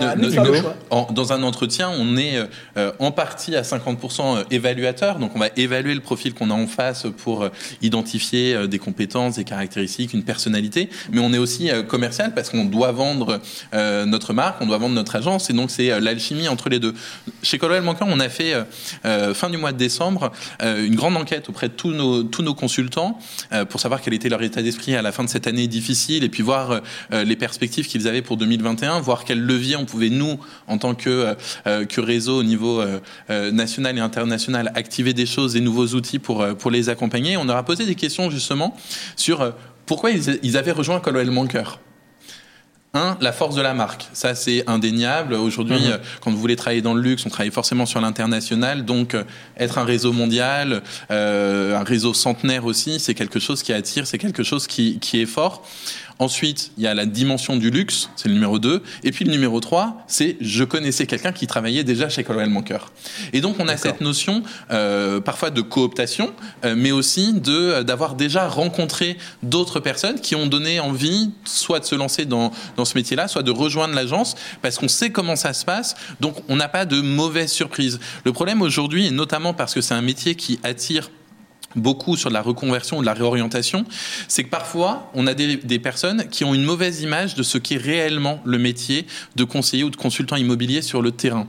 dans 1.11 1.33
un 1.33 1.43
entretien, 1.43 1.91
on 1.99 2.17
est 2.17 2.39
euh, 2.77 2.93
en 2.99 3.11
partie 3.11 3.57
à 3.57 3.63
50% 3.63 4.21
euh, 4.21 4.45
évaluateur. 4.51 5.19
Donc, 5.19 5.33
on 5.35 5.39
va 5.39 5.49
évaluer 5.57 5.95
le 5.95 6.01
profil 6.01 6.35
qu'on 6.35 6.51
a 6.51 6.55
en 6.55 6.67
face 6.67 7.07
pour 7.19 7.45
euh, 7.45 7.49
identifier 7.83 8.69
des 8.69 8.79
compétences, 8.79 9.37
des 9.37 9.45
caractéristiques, 9.45 10.13
une 10.13 10.25
personnalité. 10.25 10.91
Mais 11.13 11.21
on 11.21 11.33
est 11.33 11.39
aussi 11.39 11.71
commercial 11.89 12.35
parce 12.35 12.51
qu'on 12.51 12.65
doit 12.65 12.93
vendre 12.93 13.41
notre 13.73 14.33
marque, 14.33 14.61
on 14.61 14.67
doit 14.67 14.79
vendre 14.79 14.95
notre 14.95 15.17
agence. 15.17 15.51
Et 15.51 15.53
donc, 15.53 15.71
c'est 15.71 16.01
l'alchimie 16.01 16.49
entre 16.49 16.69
les 16.69 16.79
deux. 16.79 16.95
Chez 17.43 17.59
Colonel 17.59 17.85
Banker, 17.85 18.07
on 18.09 18.21
a 18.21 18.29
fait, 18.29 18.55
fin 19.35 19.51
du 19.51 19.57
mois 19.57 19.73
de 19.73 19.79
décembre, 19.79 20.33
une 20.61 20.95
grande 20.95 21.17
enquête 21.17 21.49
auprès 21.49 21.69
de 21.69 21.75
tous 21.75 21.91
nos, 21.91 22.23
tous 22.23 22.43
nos 22.43 22.55
consultants 22.55 23.19
pour 23.69 23.81
savoir 23.81 24.01
quel 24.01 24.15
était 24.15 24.29
leur 24.29 24.43
état 24.43 24.63
d'esprit 24.63 24.95
à 24.95 25.03
la 25.03 25.13
fin 25.13 25.25
de 25.25 25.29
cette 25.29 25.47
année 25.47 25.67
difficile 25.67 26.25
et 26.25 26.29
puis 26.29 26.43
voir 26.43 26.81
les 27.11 27.37
perspectives 27.37 27.87
qu'ils 27.87 28.09
avaient 28.09 28.23
pour 28.23 28.37
2021 28.37 29.01
voir 29.07 29.25
quel 29.25 29.41
levier 29.41 29.77
on 29.77 29.87
pouvait, 29.87 30.11
nous, 30.11 30.39
en 30.67 30.79
tant 30.79 30.95
que, 30.95 31.09
euh, 31.09 31.35
euh, 31.67 31.85
que 31.87 32.01
réseau 32.01 32.39
au 32.39 32.43
niveau 32.43 32.81
euh, 32.81 33.51
national 33.53 33.97
et 33.97 34.01
international, 34.01 34.73
activer 34.75 35.15
des 35.15 35.27
choses, 35.27 35.55
des 35.55 35.61
nouveaux 35.61 35.89
outils 35.95 36.19
pour, 36.19 36.47
pour 36.59 36.71
les 36.71 36.89
accompagner. 36.89 37.37
On 37.37 37.49
aura 37.49 37.65
posé 37.65 37.87
des 37.87 37.95
questions 37.95 38.31
justement 38.31 38.77
sur 39.15 39.53
pourquoi 39.87 40.11
ils, 40.11 40.57
avaient 40.57 40.73
rejoint 40.73 41.01
Colonel 41.01 41.31
Manker. 41.31 41.79
Un, 42.95 43.19
la 43.21 43.33
force 43.33 43.55
de 43.55 43.61
la 43.61 43.75
marque. 43.75 44.09
Ça, 44.15 44.35
c'est 44.35 44.65
indéniable. 44.67 45.35
Aujourd'hui, 45.35 45.79
mhm. 45.79 45.99
quand 46.23 46.31
vous 46.31 46.39
voulez 46.39 46.57
travailler 46.57 46.81
dans 46.81 46.95
le 46.95 47.03
luxe, 47.03 47.27
on 47.27 47.29
travaille 47.29 47.51
forcément 47.51 47.85
sur 47.85 48.01
l'international. 48.01 48.87
Donc, 48.87 49.15
être 49.59 49.79
un 49.79 49.85
réseau 49.85 50.13
mondial, 50.13 50.83
un 51.11 51.85
réseau 51.85 52.15
centenaire 52.15 52.65
aussi, 52.65 52.99
c'est 52.99 53.15
quelque 53.15 53.39
chose 53.39 53.63
qui 53.63 53.73
attire, 53.73 54.07
c'est 54.07 54.19
quelque 54.19 54.43
chose 54.43 54.67
qui, 54.67 54.99
qui 54.99 55.21
est 55.21 55.27
fort. 55.27 55.63
Ensuite, 56.19 56.73
il 56.79 56.85
y 56.85 56.87
a 56.87 56.95
la 56.95 57.05
dimension 57.05 57.57
du 57.57 57.71
luxe, 57.71 58.09
c'est 58.17 58.29
le 58.29 58.35
numéro 58.35 58.59
2. 58.59 58.83
Et 59.05 59.13
puis 59.13 59.27
le 59.27 59.31
numéro 59.31 59.61
3, 59.61 60.05
c'est 60.07 60.39
je 60.41 60.65
connaissais 60.65 61.07
quelqu'un 61.07 61.33
qui 61.33 61.47
travaillait 61.47 61.85
déjà 61.85 62.09
chez 62.09 62.25
Colonel 62.25 62.49
Manker. 62.49 62.91
Et 63.35 63.43
donc 63.43 63.57
on 63.59 63.69
a 63.69 63.77
cette 63.77 64.01
notion 64.01 64.43
euh, 64.71 65.21
parfois 65.21 65.51
de 65.51 65.61
cooptation, 65.61 66.33
euh, 66.65 66.75
mais 66.77 66.91
aussi 66.91 67.35
de 67.35 67.53
euh, 67.53 67.83
d'avoir 67.83 68.15
déjà 68.15 68.49
rencontré 68.49 69.19
d'autres 69.43 69.79
personnes 69.79 70.19
qui 70.19 70.35
ont 70.35 70.47
donné 70.47 70.81
envie 70.81 71.33
soit 71.45 71.81
de 71.81 71.85
se 71.85 71.95
lancer 71.95 72.25
dans, 72.25 72.51
dans 72.77 72.87
ce 72.87 72.97
métier-là, 72.97 73.29
soit 73.29 73.43
de 73.43 73.51
rejoindre 73.51 73.95
l'agence, 73.95 74.37
parce 74.63 74.79
qu'on 74.79 74.89
sait 74.89 75.11
comment 75.11 75.37
ça 75.37 75.53
se 75.53 75.67
passe, 75.67 75.97
donc 76.21 76.37
on 76.49 76.57
n'a 76.57 76.69
pas 76.69 76.87
de 76.87 77.01
mauvaise 77.03 77.53
surprise. 77.53 78.01
Le 78.25 78.33
problème 78.33 78.63
aujourd'hui, 78.63 79.07
et 79.07 79.11
notamment 79.11 79.53
parce 79.53 79.75
que 79.75 79.83
c'est 79.83 79.95
un 79.95 80.03
métier 80.03 80.35
qui 80.35 80.59
attire 80.63 81.11
beaucoup 81.77 82.17
sur 82.17 82.31
la 82.31 82.43
reconversion 82.43 82.99
ou 82.99 83.01
de 83.01 83.07
la 83.07 83.15
réorientation, 83.15 83.85
c'est 84.29 84.45
que 84.45 84.51
parfois, 84.51 85.11
on 85.15 85.27
a 85.27 85.35
des, 85.35 85.79
personnes 85.79 86.29
qui 86.31 86.45
ont 86.45 86.55
une 86.55 86.65
mauvaise 86.65 87.03
image 87.03 87.35
de 87.35 87.43
ce 87.43 87.59
qu'est 87.59 87.77
réellement 87.77 88.41
le 88.45 88.59
métier 88.59 89.07
de 89.37 89.45
conseiller 89.45 89.85
ou 89.85 89.91
de 89.91 89.97
consultant 89.97 90.37
immobilier 90.37 90.83
sur 90.83 91.03
le 91.03 91.13
terrain. 91.13 91.47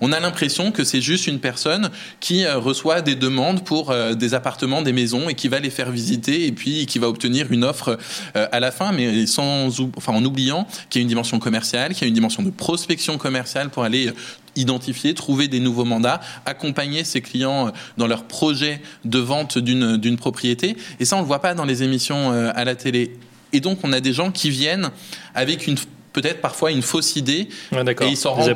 On 0.00 0.12
a 0.12 0.20
l'impression 0.20 0.70
que 0.70 0.84
c'est 0.84 1.00
juste 1.00 1.26
une 1.26 1.40
personne 1.40 1.90
qui 2.20 2.44
euh, 2.44 2.58
reçoit 2.58 3.00
des 3.00 3.14
demandes 3.14 3.64
pour 3.64 3.90
euh, 3.90 4.14
des 4.14 4.34
appartements, 4.34 4.82
des 4.82 4.92
maisons 4.92 5.28
et 5.28 5.34
qui 5.34 5.48
va 5.48 5.58
les 5.58 5.70
faire 5.70 5.90
visiter 5.90 6.46
et 6.46 6.52
puis 6.52 6.86
qui 6.86 6.98
va 6.98 7.08
obtenir 7.08 7.50
une 7.50 7.64
offre 7.64 7.98
euh, 8.36 8.46
à 8.52 8.60
la 8.60 8.70
fin, 8.70 8.92
mais 8.92 9.26
sans, 9.26 9.80
enfin, 9.96 10.12
en 10.12 10.24
oubliant 10.24 10.66
qu'il 10.90 11.00
y 11.00 11.02
a 11.02 11.04
une 11.04 11.08
dimension 11.08 11.38
commerciale, 11.38 11.94
qu'il 11.94 12.02
y 12.02 12.04
a 12.04 12.08
une 12.08 12.14
dimension 12.14 12.42
de 12.42 12.50
prospection 12.50 13.16
commerciale 13.16 13.70
pour 13.70 13.82
aller 13.84 14.12
identifier, 14.56 15.14
trouver 15.14 15.48
des 15.48 15.60
nouveaux 15.60 15.84
mandats, 15.84 16.20
accompagner 16.46 17.04
ses 17.04 17.20
clients 17.20 17.68
euh, 17.68 17.70
dans 17.96 18.06
leur 18.06 18.24
projet 18.24 18.80
de 19.04 19.18
vente 19.18 19.58
d'une 19.58 20.16
propriété. 20.16 20.76
Et 20.98 21.04
ça, 21.04 21.16
on 21.16 21.20
ne 21.20 21.24
le 21.24 21.28
voit 21.28 21.40
pas 21.40 21.54
dans 21.54 21.64
les 21.64 21.82
émissions 21.82 22.32
euh, 22.32 22.50
à 22.54 22.64
la 22.64 22.74
télé. 22.74 23.16
Et 23.52 23.60
donc, 23.60 23.78
on 23.82 23.92
a 23.92 24.00
des 24.00 24.12
gens 24.12 24.30
qui 24.30 24.50
viennent 24.50 24.90
avec 25.34 25.66
une 25.66 25.76
peut-être 26.12 26.40
parfois 26.40 26.72
une 26.72 26.82
fausse 26.82 27.16
idée. 27.16 27.48
Et 28.08 28.12
ils 28.12 28.16
s'en 28.16 28.34
rendent, 28.34 28.54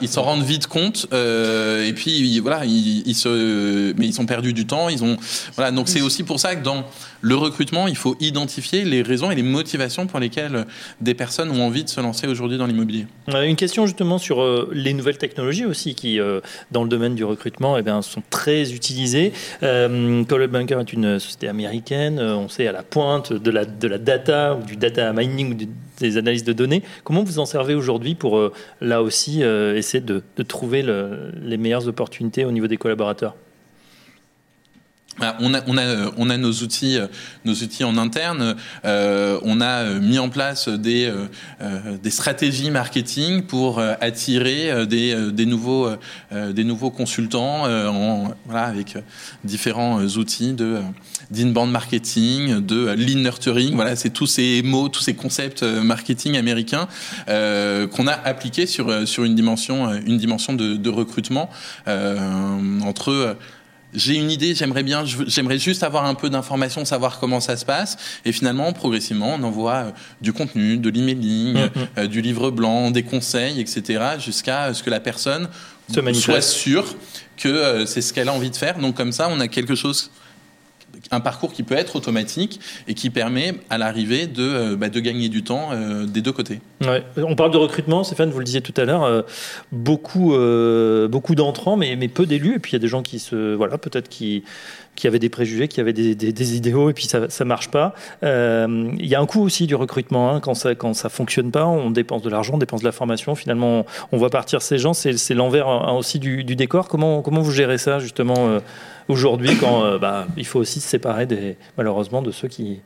ils, 0.00 0.08
s'en 0.08 0.22
rendent 0.22 0.44
vite 0.44 0.66
compte 0.66 1.06
euh, 1.12 1.86
et 1.86 1.94
puis 1.94 2.38
voilà 2.40 2.64
ils, 2.66 3.14
se 3.14 3.94
mais 3.96 4.06
ils 4.06 4.20
ont 4.20 4.26
perdu 4.26 4.52
du 4.52 4.66
temps 4.66 4.90
ils 4.90 5.02
ont 5.02 5.16
voilà. 5.56 5.70
Donc 5.70 5.88
c'est 5.88 6.02
aussi 6.02 6.22
pour 6.22 6.38
ça 6.38 6.54
que 6.54 6.62
dans 6.62 6.84
le 7.22 7.34
recrutement 7.36 7.88
il 7.88 7.96
faut 7.96 8.16
identifier 8.20 8.84
les 8.84 9.00
raisons 9.02 9.30
et 9.30 9.34
les 9.34 9.42
motivations 9.42 10.06
pour 10.06 10.20
lesquelles 10.20 10.66
des 11.00 11.14
personnes 11.14 11.50
ont 11.50 11.64
envie 11.64 11.84
de 11.84 11.88
se 11.88 12.00
lancer 12.00 12.26
aujourd'hui 12.26 12.58
dans 12.58 12.66
l'immobilier. 12.66 13.06
Une 13.28 13.56
question 13.56 13.86
justement 13.86 14.18
sur 14.18 14.42
euh, 14.42 14.70
les 14.72 14.92
nouvelles 14.92 15.18
technologies 15.18 15.64
aussi 15.64 15.94
qui 15.94 16.20
euh, 16.20 16.40
dans 16.70 16.82
le 16.82 16.88
domaine 16.88 17.14
du 17.14 17.24
recrutement 17.24 17.78
eh 17.78 17.82
bien, 17.82 18.02
sont 18.02 18.22
très 18.30 18.72
utilisées. 18.72 19.32
Euh, 19.62 20.24
Bunker 20.52 20.80
est 20.80 20.92
une 20.92 21.18
société 21.18 21.48
américaine. 21.48 22.18
On 22.20 22.48
sait 22.48 22.66
à 22.66 22.72
la 22.72 22.82
pointe 22.82 23.32
de 23.32 23.50
la, 23.50 23.64
de 23.64 23.88
la 23.88 23.98
data 23.98 24.56
ou 24.56 24.64
du 24.64 24.76
data 24.76 25.12
mining 25.12 25.52
ou 25.52 25.68
des 26.00 26.16
analyses 26.16 26.44
de 26.44 26.52
données. 26.52 26.82
Comment 27.04 27.22
vous 27.22 27.38
en 27.38 27.46
servez 27.46 27.74
aujourd'hui 27.74 28.14
pour 28.16 28.50
là 28.80 29.02
aussi 29.02 29.42
essayer 29.42 30.02
de, 30.02 30.22
trouver 30.42 30.84
les 31.42 31.56
meilleures 31.56 31.86
opportunités 31.86 32.44
au 32.44 32.50
niveau 32.50 32.66
des 32.66 32.76
collaborateurs? 32.76 33.34
On 35.18 35.54
a, 35.54 35.62
on, 35.66 35.76
a, 35.76 36.10
on 36.16 36.30
a 36.30 36.36
nos 36.38 36.52
outils, 36.62 36.98
nos 37.44 37.54
outils 37.54 37.84
en 37.84 37.96
interne. 37.98 38.56
Euh, 38.84 39.38
on 39.42 39.60
a 39.60 39.84
mis 40.00 40.18
en 40.18 40.30
place 40.30 40.68
des, 40.68 41.12
euh, 41.60 41.96
des 42.02 42.10
stratégies 42.10 42.70
marketing 42.70 43.42
pour 43.42 43.78
attirer 43.78 44.86
des, 44.86 45.30
des, 45.32 45.46
nouveaux, 45.46 45.88
des 46.30 46.64
nouveaux 46.64 46.90
consultants 46.90 47.64
avec 48.48 48.96
différents 49.44 50.02
outils 50.02 50.52
de 50.52 50.78
d'inbound 51.30 51.70
marketing, 51.70 52.60
de 52.60 52.88
lean 52.88 53.20
nurturing. 53.20 53.74
Voilà, 53.74 53.96
c'est 53.96 54.10
tous 54.10 54.26
ces 54.26 54.60
mots, 54.62 54.88
tous 54.88 55.00
ces 55.00 55.14
concepts 55.14 55.62
marketing 55.62 56.36
américains 56.36 56.88
qu'on 57.26 58.06
a 58.06 58.12
appliqués 58.24 58.66
sur, 58.66 59.06
sur 59.06 59.24
une 59.24 59.34
dimension, 59.34 59.92
une 59.92 60.18
dimension 60.18 60.52
de, 60.52 60.76
de 60.76 60.90
recrutement 60.90 61.48
entre 61.86 63.36
j'ai 63.94 64.16
une 64.16 64.30
idée, 64.30 64.54
j'aimerais 64.54 64.82
bien, 64.82 65.04
j'aimerais 65.26 65.58
juste 65.58 65.82
avoir 65.82 66.04
un 66.04 66.14
peu 66.14 66.30
d'informations, 66.30 66.84
savoir 66.84 67.18
comment 67.20 67.40
ça 67.40 67.56
se 67.56 67.64
passe. 67.64 67.96
Et 68.24 68.32
finalement, 68.32 68.72
progressivement, 68.72 69.34
on 69.38 69.42
envoie 69.42 69.74
euh, 69.74 69.90
du 70.20 70.32
contenu, 70.32 70.78
de 70.78 70.90
l'emailing, 70.90 71.54
mm-hmm. 71.54 71.70
euh, 71.98 72.06
du 72.06 72.22
livre 72.22 72.50
blanc, 72.50 72.90
des 72.90 73.02
conseils, 73.02 73.60
etc., 73.60 74.02
jusqu'à 74.18 74.72
ce 74.74 74.82
que 74.82 74.90
la 74.90 75.00
personne 75.00 75.48
soit 76.14 76.40
sûre 76.40 76.86
que 77.36 77.48
euh, 77.48 77.86
c'est 77.86 78.00
ce 78.00 78.12
qu'elle 78.12 78.28
a 78.28 78.32
envie 78.32 78.50
de 78.50 78.56
faire. 78.56 78.78
Donc 78.78 78.96
comme 78.96 79.12
ça, 79.12 79.28
on 79.30 79.40
a 79.40 79.48
quelque 79.48 79.74
chose 79.74 80.10
un 81.10 81.20
parcours 81.20 81.52
qui 81.52 81.62
peut 81.62 81.74
être 81.74 81.96
automatique 81.96 82.60
et 82.88 82.94
qui 82.94 83.10
permet 83.10 83.54
à 83.70 83.78
l'arrivée 83.78 84.26
de, 84.26 84.42
euh, 84.42 84.76
bah, 84.76 84.88
gagner 84.88 85.28
du 85.28 85.42
temps 85.42 85.70
euh, 85.72 86.06
des 86.06 86.22
deux 86.22 86.32
côtés. 86.32 86.60
On 87.16 87.36
parle 87.36 87.50
de 87.50 87.58
recrutement, 87.58 88.04
Stéphane, 88.04 88.30
vous 88.30 88.38
le 88.38 88.44
disiez 88.44 88.60
tout 88.60 88.74
à 88.76 88.84
l'heure, 88.84 89.04
euh, 89.04 89.22
beaucoup, 89.70 91.34
d'entrants, 91.34 91.76
mais, 91.76 91.96
peu 92.08 92.26
d'élus. 92.26 92.56
Et 92.56 92.58
puis 92.58 92.72
il 92.72 92.74
y 92.74 92.76
a 92.76 92.80
des 92.80 92.88
gens 92.88 93.02
qui 93.02 93.18
se, 93.18 93.54
voilà, 93.54 93.78
peut-être 93.78 94.08
qui, 94.08 94.42
avaient 95.04 95.18
des 95.18 95.28
préjugés, 95.28 95.68
qui 95.68 95.80
avaient 95.80 95.92
des, 95.92 96.56
idéaux, 96.56 96.90
et 96.90 96.92
puis 96.92 97.06
ça 97.06 97.20
ne 97.20 97.44
marche 97.44 97.68
pas. 97.68 97.94
il 98.22 99.06
y 99.06 99.14
a 99.14 99.20
un 99.20 99.26
coût 99.26 99.42
aussi 99.42 99.66
du 99.66 99.74
recrutement. 99.74 100.32
Hein. 100.34 100.40
quand 100.40 100.54
ça 100.54 100.74
ça 100.92 101.08
fonctionne 101.08 101.50
pas, 101.50 101.66
on 101.66 101.90
dépense 101.90 102.22
de 102.22 102.30
l'argent, 102.30 102.54
on 102.54 102.58
dépense 102.58 102.80
de 102.80 102.86
la 102.86 102.92
formation. 102.92 103.34
Finalement, 103.34 103.86
on 104.12 104.16
voit 104.16 104.30
partir 104.30 104.62
ces 104.62 104.78
gens. 104.78 104.92
C'est 104.92 105.34
l'envers 105.34 105.68
hein, 105.68 105.92
aussi 105.92 106.18
du, 106.18 106.44
décor. 106.44 106.88
Comment 106.88 107.22
vous 107.22 107.50
gérez 107.50 107.78
ça, 107.78 107.98
justement 107.98 108.58
aujourd'hui 109.12 109.56
quand 109.56 109.84
euh, 109.84 109.98
bah, 109.98 110.26
il 110.36 110.46
faut 110.46 110.58
aussi 110.58 110.80
se 110.80 110.88
séparer 110.88 111.26
des, 111.26 111.56
malheureusement 111.76 112.22
de 112.22 112.32
ceux 112.32 112.48
qui, 112.48 112.80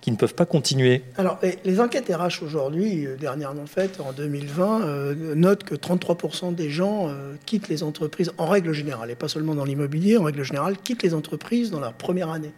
qui 0.00 0.10
ne 0.10 0.16
peuvent 0.16 0.34
pas 0.34 0.46
continuer 0.46 1.02
Alors, 1.18 1.38
les, 1.64 1.80
enquêtes 1.80 2.08
RH 2.08 2.42
aujourd'hui, 2.42 3.06
euh, 3.06 3.16
dernièrement 3.16 3.66
faites 3.66 4.00
en 4.00 4.12
2020, 4.12 4.82
euh, 4.82 5.34
notent 5.34 5.64
que 5.64 5.74
33% 5.74 6.54
des 6.54 6.70
gens 6.70 7.10
quittent 7.44 7.68
les 7.68 7.82
entreprises 7.82 8.32
en 8.38 8.46
règle 8.46 8.72
générale, 8.72 9.10
et 9.10 9.16
pas 9.16 9.28
seulement 9.28 9.54
dans 9.54 9.64
l'immobilier, 9.64 10.16
en 10.16 10.24
règle 10.24 10.44
générale, 10.44 10.76
quittent 10.78 11.02
les 11.02 11.14
entreprises 11.14 11.70
dans 11.70 11.80
leur 11.80 11.92
première 11.92 12.30
année. 12.30 12.52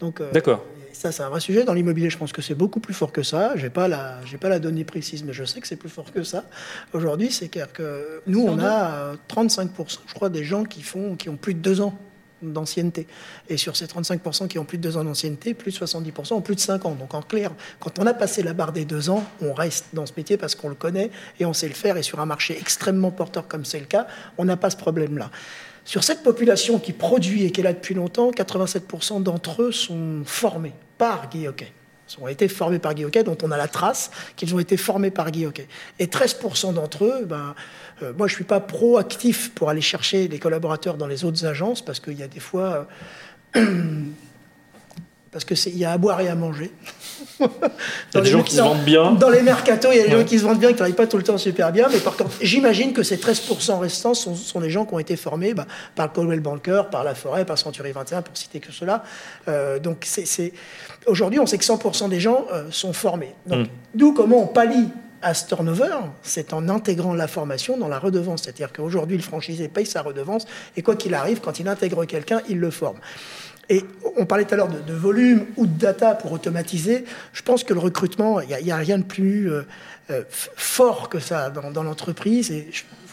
Donc, 0.00 0.22
D'accord. 0.32 0.62
Ça, 0.92 1.12
c'est 1.12 1.22
un 1.22 1.28
vrai 1.28 1.40
sujet. 1.40 1.64
Dans 1.64 1.74
l'immobilier, 1.74 2.08
je 2.08 2.16
pense 2.16 2.32
que 2.32 2.40
c'est 2.40 2.54
beaucoup 2.54 2.80
plus 2.80 2.94
fort 2.94 3.12
que 3.12 3.22
ça. 3.22 3.52
Je 3.54 3.64
n'ai 3.64 3.70
pas, 3.70 3.86
la, 3.86 4.20
pas 4.40 4.48
la 4.48 4.58
donnée 4.58 4.84
précise, 4.84 5.24
mais 5.24 5.34
je 5.34 5.44
sais 5.44 5.60
que 5.60 5.66
c'est 5.66 5.76
plus 5.76 5.90
fort 5.90 6.10
que 6.10 6.22
ça. 6.22 6.44
Aujourd'hui, 6.94 7.30
c'est 7.30 7.48
que 7.48 8.22
nous, 8.26 8.40
on 8.40 8.58
a 8.58 9.12
35%, 9.28 9.98
je 10.06 10.14
crois, 10.14 10.30
des 10.30 10.42
gens 10.42 10.64
qui, 10.64 10.80
font, 10.80 11.14
qui 11.16 11.28
ont 11.28 11.36
plus 11.36 11.52
de 11.52 11.60
deux 11.60 11.82
ans 11.82 11.98
d'ancienneté. 12.42 13.06
Et 13.48 13.56
sur 13.56 13.76
ces 13.76 13.86
35% 13.86 14.48
qui 14.48 14.58
ont 14.58 14.64
plus 14.64 14.78
de 14.78 14.82
deux 14.82 14.96
ans 14.96 15.04
d'ancienneté, 15.04 15.54
plus 15.54 15.72
de 15.72 15.84
70% 15.84 16.34
ont 16.34 16.40
plus 16.40 16.54
de 16.54 16.60
5 16.60 16.84
ans. 16.86 16.94
Donc 16.94 17.14
en 17.14 17.22
clair, 17.22 17.52
quand 17.80 17.98
on 17.98 18.06
a 18.06 18.14
passé 18.14 18.42
la 18.42 18.52
barre 18.52 18.72
des 18.72 18.84
deux 18.84 19.10
ans, 19.10 19.24
on 19.40 19.52
reste 19.52 19.86
dans 19.92 20.06
ce 20.06 20.12
métier 20.16 20.36
parce 20.36 20.54
qu'on 20.54 20.68
le 20.68 20.74
connaît 20.74 21.10
et 21.40 21.46
on 21.46 21.52
sait 21.52 21.68
le 21.68 21.74
faire. 21.74 21.96
Et 21.96 22.02
sur 22.02 22.20
un 22.20 22.26
marché 22.26 22.56
extrêmement 22.58 23.10
porteur 23.10 23.48
comme 23.48 23.64
c'est 23.64 23.80
le 23.80 23.86
cas, 23.86 24.06
on 24.38 24.44
n'a 24.44 24.56
pas 24.56 24.70
ce 24.70 24.76
problème-là. 24.76 25.30
Sur 25.84 26.02
cette 26.02 26.22
population 26.22 26.78
qui 26.78 26.92
produit 26.92 27.44
et 27.44 27.52
qui 27.52 27.60
est 27.60 27.64
là 27.64 27.72
depuis 27.72 27.94
longtemps, 27.94 28.30
87% 28.32 29.22
d'entre 29.22 29.62
eux 29.62 29.72
sont 29.72 30.22
formés 30.24 30.72
par 30.98 31.30
Guy. 31.30 31.46
Ont 32.20 32.28
été 32.28 32.48
formés 32.48 32.78
par 32.78 32.94
Guy 32.94 33.04
dont 33.24 33.36
on 33.42 33.50
a 33.50 33.56
la 33.56 33.68
trace 33.68 34.10
qu'ils 34.36 34.54
ont 34.54 34.58
été 34.58 34.76
formés 34.76 35.10
par 35.10 35.30
Guy. 35.30 35.46
Et 35.98 36.06
13% 36.06 36.74
d'entre 36.74 37.04
eux, 37.04 37.24
ben, 37.24 37.54
euh, 38.02 38.12
moi, 38.16 38.26
je 38.28 38.32
ne 38.32 38.36
suis 38.36 38.44
pas 38.44 38.60
proactif 38.60 39.52
pour 39.54 39.70
aller 39.70 39.80
chercher 39.80 40.28
des 40.28 40.38
collaborateurs 40.38 40.96
dans 40.96 41.08
les 41.08 41.24
autres 41.24 41.44
agences 41.44 41.84
parce 41.84 42.00
qu'il 42.00 42.14
y 42.14 42.22
a 42.22 42.28
des 42.28 42.40
fois. 42.40 42.86
Euh, 43.56 44.02
parce 45.36 45.44
qu'il 45.44 45.76
y 45.76 45.84
a 45.84 45.92
à 45.92 45.98
boire 45.98 46.18
et 46.22 46.28
à 46.28 46.34
manger. 46.34 46.70
il 47.40 47.46
y 48.14 48.16
a 48.16 48.20
des 48.22 48.30
gens 48.30 48.42
qui 48.42 48.54
se 48.54 48.62
vendent 48.62 48.84
bien. 48.84 49.12
Dans 49.12 49.28
les 49.28 49.42
mercatos, 49.42 49.92
il 49.92 49.98
y 49.98 50.00
a 50.00 50.04
des 50.04 50.10
gens 50.10 50.24
qui 50.24 50.38
se 50.38 50.44
vendent 50.44 50.58
bien, 50.58 50.68
qui 50.68 50.74
ne 50.74 50.78
travaillent 50.78 50.94
pas 50.94 51.06
tout 51.06 51.18
le 51.18 51.22
temps 51.22 51.36
super 51.36 51.72
bien. 51.72 51.88
Mais 51.92 51.98
par 51.98 52.16
contre, 52.16 52.30
j'imagine 52.40 52.94
que 52.94 53.02
ces 53.02 53.18
13% 53.18 53.78
restants 53.78 54.14
sont, 54.14 54.60
des 54.60 54.70
gens 54.70 54.86
qui 54.86 54.94
ont 54.94 54.98
été 54.98 55.14
formés 55.14 55.52
bah, 55.52 55.66
par 55.94 56.06
le 56.06 56.12
Coldwell 56.12 56.40
Banker, 56.40 56.88
par 56.90 57.04
La 57.04 57.14
Forêt, 57.14 57.44
par 57.44 57.58
Century 57.58 57.92
21, 57.92 58.22
pour 58.22 58.34
citer 58.34 58.60
que 58.60 58.72
cela. 58.72 59.04
Euh, 59.48 59.78
donc, 59.78 60.06
c'est, 60.06 60.54
aujourd'hui, 61.06 61.38
on 61.38 61.44
sait 61.44 61.58
que 61.58 61.66
100% 61.66 62.08
des 62.08 62.20
gens 62.20 62.46
sont 62.70 62.94
formés. 62.94 63.34
Donc, 63.46 63.66
mm. 63.66 63.70
d'où 63.94 64.14
comment 64.14 64.42
on 64.42 64.46
pallie 64.46 64.88
à 65.20 65.34
ce 65.34 65.46
turnover, 65.48 65.96
c'est 66.22 66.52
en 66.52 66.68
intégrant 66.68 67.12
la 67.12 67.26
formation 67.26 67.76
dans 67.76 67.88
la 67.88 67.98
redevance. 67.98 68.42
C'est-à-dire 68.44 68.72
qu'aujourd'hui, 68.72 69.16
le 69.16 69.22
franchisé 69.22 69.68
paye 69.68 69.84
sa 69.84 70.02
redevance 70.02 70.46
et 70.76 70.82
quoi 70.82 70.96
qu'il 70.96 71.14
arrive, 71.14 71.40
quand 71.40 71.58
il 71.58 71.68
intègre 71.68 72.04
quelqu'un, 72.04 72.40
il 72.48 72.58
le 72.58 72.70
forme. 72.70 72.98
Et 73.68 73.84
on 74.16 74.26
parlait 74.26 74.44
tout 74.44 74.54
à 74.54 74.56
l'heure 74.56 74.68
de, 74.68 74.92
volume 74.92 75.46
ou 75.56 75.66
de 75.66 75.78
data 75.78 76.14
pour 76.14 76.32
automatiser. 76.32 77.04
Je 77.32 77.42
pense 77.42 77.64
que 77.64 77.74
le 77.74 77.80
recrutement, 77.80 78.40
il 78.40 78.56
n'y 78.64 78.70
a, 78.70 78.76
rien 78.76 78.98
de 78.98 79.04
plus 79.04 79.50
euh, 79.50 79.62
euh, 80.10 80.22
fort 80.30 81.08
que 81.08 81.18
ça 81.18 81.50
dans, 81.50 81.82
l'entreprise. 81.82 82.52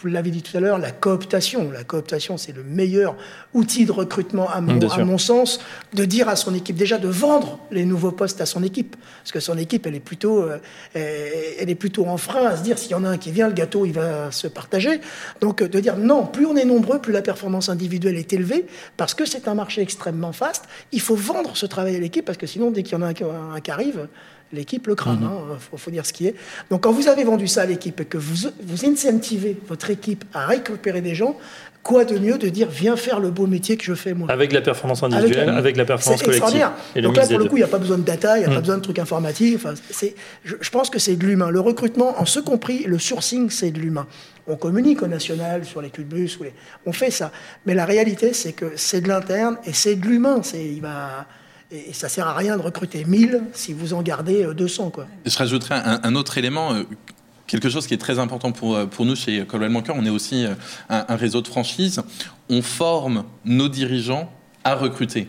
Vous 0.04 0.10
l'avez 0.10 0.32
dit 0.32 0.42
tout 0.42 0.56
à 0.58 0.60
l'heure, 0.60 0.78
la 0.80 0.92
cooptation. 0.92 1.72
La 1.72 1.86
cooptation, 1.86 2.38
c'est 2.38 2.52
le 2.52 2.64
meilleur 2.64 3.16
outil 3.54 3.86
de 3.86 3.92
recrutement, 3.94 4.50
à 4.50 4.60
mon, 4.60 4.78
à 4.90 5.04
mon, 5.06 5.18
sens, 5.18 5.62
de 5.94 6.04
dire 6.04 6.28
à 6.28 6.36
son 6.36 6.54
équipe, 6.54 6.76
déjà 6.76 6.98
de 6.98 7.08
vendre 7.08 7.60
les 7.72 7.86
nouveaux 7.86 8.12
postes 8.12 8.42
à 8.42 8.46
son 8.46 8.64
équipe. 8.64 8.98
Parce 9.22 9.32
que 9.32 9.40
son 9.40 9.58
équipe, 9.58 9.88
elle 9.88 9.96
est 9.96 10.02
plutôt, 10.02 10.44
euh, 10.44 10.58
elle 10.94 11.70
est 11.70 11.76
plutôt 11.76 12.06
en 12.06 12.18
frein 12.18 12.46
à 12.48 12.58
se 12.58 12.64
dire, 12.64 12.78
s'il 12.78 12.92
y 12.92 12.96
en 12.96 13.06
a 13.06 13.10
un 13.10 13.18
qui 13.18 13.32
vient, 13.32 13.48
le 13.48 13.54
gâteau, 13.54 13.86
il 13.86 13.94
va 13.94 14.30
se 14.30 14.48
partager. 14.48 15.00
Donc, 15.40 15.62
euh, 15.62 15.70
de 15.70 15.80
dire, 15.80 15.96
non, 15.96 16.26
plus 16.26 16.46
on 16.46 16.58
est 16.58 16.66
nombreux, 16.66 17.00
plus 17.00 17.14
la 17.14 17.22
performance 17.22 17.70
individuelle 17.70 18.18
est 18.18 18.34
élevée, 18.34 18.66
parce 18.98 19.14
que 19.14 19.24
c'est 19.26 19.48
un 19.48 19.56
marché 19.56 19.82
extrêmement 19.82 20.34
fast. 20.34 20.66
Il 20.92 21.00
faut 21.00 21.16
vendre 21.16 21.56
ce 21.56 21.66
travail 21.66 21.96
à 21.96 22.00
l'équipe, 22.00 22.26
parce 22.26 22.38
que 22.38 22.48
sinon, 22.48 22.72
dès 22.72 22.84
qu'il 22.84 22.98
y 22.98 23.02
en 23.02 23.04
a 23.04 23.08
un, 23.08 23.56
un 23.56 23.62
qui 23.62 23.72
arrive, 23.72 24.10
l'équipe 24.54 24.88
le 24.88 24.96
crame, 24.96 25.20
il 25.22 25.26
mhm. 25.26 25.52
hein, 25.54 25.78
faut, 25.78 25.92
dire 25.92 26.06
ce 26.06 26.14
qui 26.14 26.28
est. 26.28 26.36
Donc 26.70 26.84
quand 26.84 26.92
vous 26.92 27.08
avez 27.08 27.24
vendu 27.24 27.48
ça 27.48 27.64
à 27.64 27.66
l'équipe 27.66 28.00
et 28.00 28.06
que 28.06 28.18
vous, 28.18 28.50
vous 28.64 28.86
incentivez 28.86 29.58
votre 29.68 29.90
équipe 29.90 30.24
à 30.34 30.46
récupérer 30.46 31.02
des 31.02 31.16
gens, 31.16 31.36
quoi 31.82 32.06
de 32.06 32.18
mieux 32.18 32.38
de 32.38 32.48
dire 32.48 32.70
viens 32.70 32.96
faire 32.96 33.20
le 33.20 33.30
beau 33.30 33.48
métier 33.48 33.76
que 33.76 33.84
je 33.84 33.94
fais 33.94 34.14
moi? 34.14 34.32
Avec 34.32 34.54
la 34.54 34.62
performance 34.62 35.04
individuelle, 35.04 35.50
avec, 35.50 35.76
la 35.76 35.86
performance 35.86 36.24
collective. 36.24 36.70
Et 36.96 37.02
Donc 37.02 37.18
là, 37.18 37.28
pour 37.28 37.40
le 37.40 37.46
coup, 37.46 37.58
il 37.58 37.60
n'y 37.60 37.66
a 37.66 37.68
pas 37.68 37.80
besoin 37.80 37.98
de 37.98 38.04
data, 38.04 38.38
il 38.38 38.42
n'y 38.42 38.46
a 38.46 38.50
pas 38.50 38.56
mhm. 38.56 38.62
besoin 38.62 38.78
de 38.78 38.84
trucs 38.84 39.00
informatiques. 39.00 39.56
Enfin, 39.56 39.74
je, 40.44 40.56
je 40.60 40.70
pense 40.70 40.90
que 40.90 41.00
c'est 41.00 41.16
de 41.16 41.26
l'humain. 41.26 41.50
Le 41.50 41.60
recrutement, 41.60 42.20
en 42.20 42.26
ce 42.26 42.40
compris, 42.40 42.84
le 42.86 43.00
sourcing, 43.00 43.50
c'est 43.50 43.72
de 43.72 43.80
l'humain. 43.80 44.08
On 44.48 44.56
communique 44.56 45.02
au 45.02 45.08
national 45.08 45.66
sur 45.66 45.82
les 45.82 45.90
culs 45.90 46.06
de 46.08 46.16
bus, 46.16 46.38
on 46.86 46.92
fait 46.92 47.12
ça. 47.12 47.32
Mais 47.66 47.74
la 47.74 47.86
réalité, 47.86 48.34
c'est 48.34 48.54
que 48.54 48.74
c'est 48.76 49.02
de 49.02 49.08
l'interne 49.08 49.58
et 49.66 49.74
c'est 49.74 49.96
de 49.96 50.06
l'humain. 50.06 50.42
Il 50.54 50.82
va 50.82 51.26
et 51.74 51.94
ça 51.94 52.08
sert 52.08 52.28
à 52.28 52.36
rien 52.36 52.56
de 52.58 52.62
recruter 52.62 53.04
1000 53.04 53.42
si 53.54 53.74
vous 53.74 53.94
en 53.94 54.02
gardez 54.02 54.48
200. 54.56 54.86
Euh, 54.86 54.90
quoi. 54.90 55.08
Je 55.26 55.38
rajouterais 55.38 55.82
un, 55.84 56.16
autre 56.16 56.38
élément. 56.38 56.74
Euh, 56.74 56.84
quelque 57.48 57.70
chose 57.70 57.88
qui 57.88 57.94
est 57.94 57.98
très 58.00 58.20
important 58.20 58.52
pour, 58.52 58.76
euh, 58.76 58.86
pour 58.86 59.06
nous 59.06 59.16
chez 59.16 59.46
Colwell 59.46 59.74
Banker, 59.74 59.96
on 59.98 60.06
est 60.06 60.10
aussi 60.10 60.46
un, 60.90 61.06
un 61.08 61.16
réseau 61.16 61.42
de 61.42 61.48
franchise. 61.48 62.02
On 62.50 62.62
forme 62.62 63.24
nos 63.46 63.70
dirigeants 63.70 64.32
à 64.64 64.76
recruter. 64.76 65.28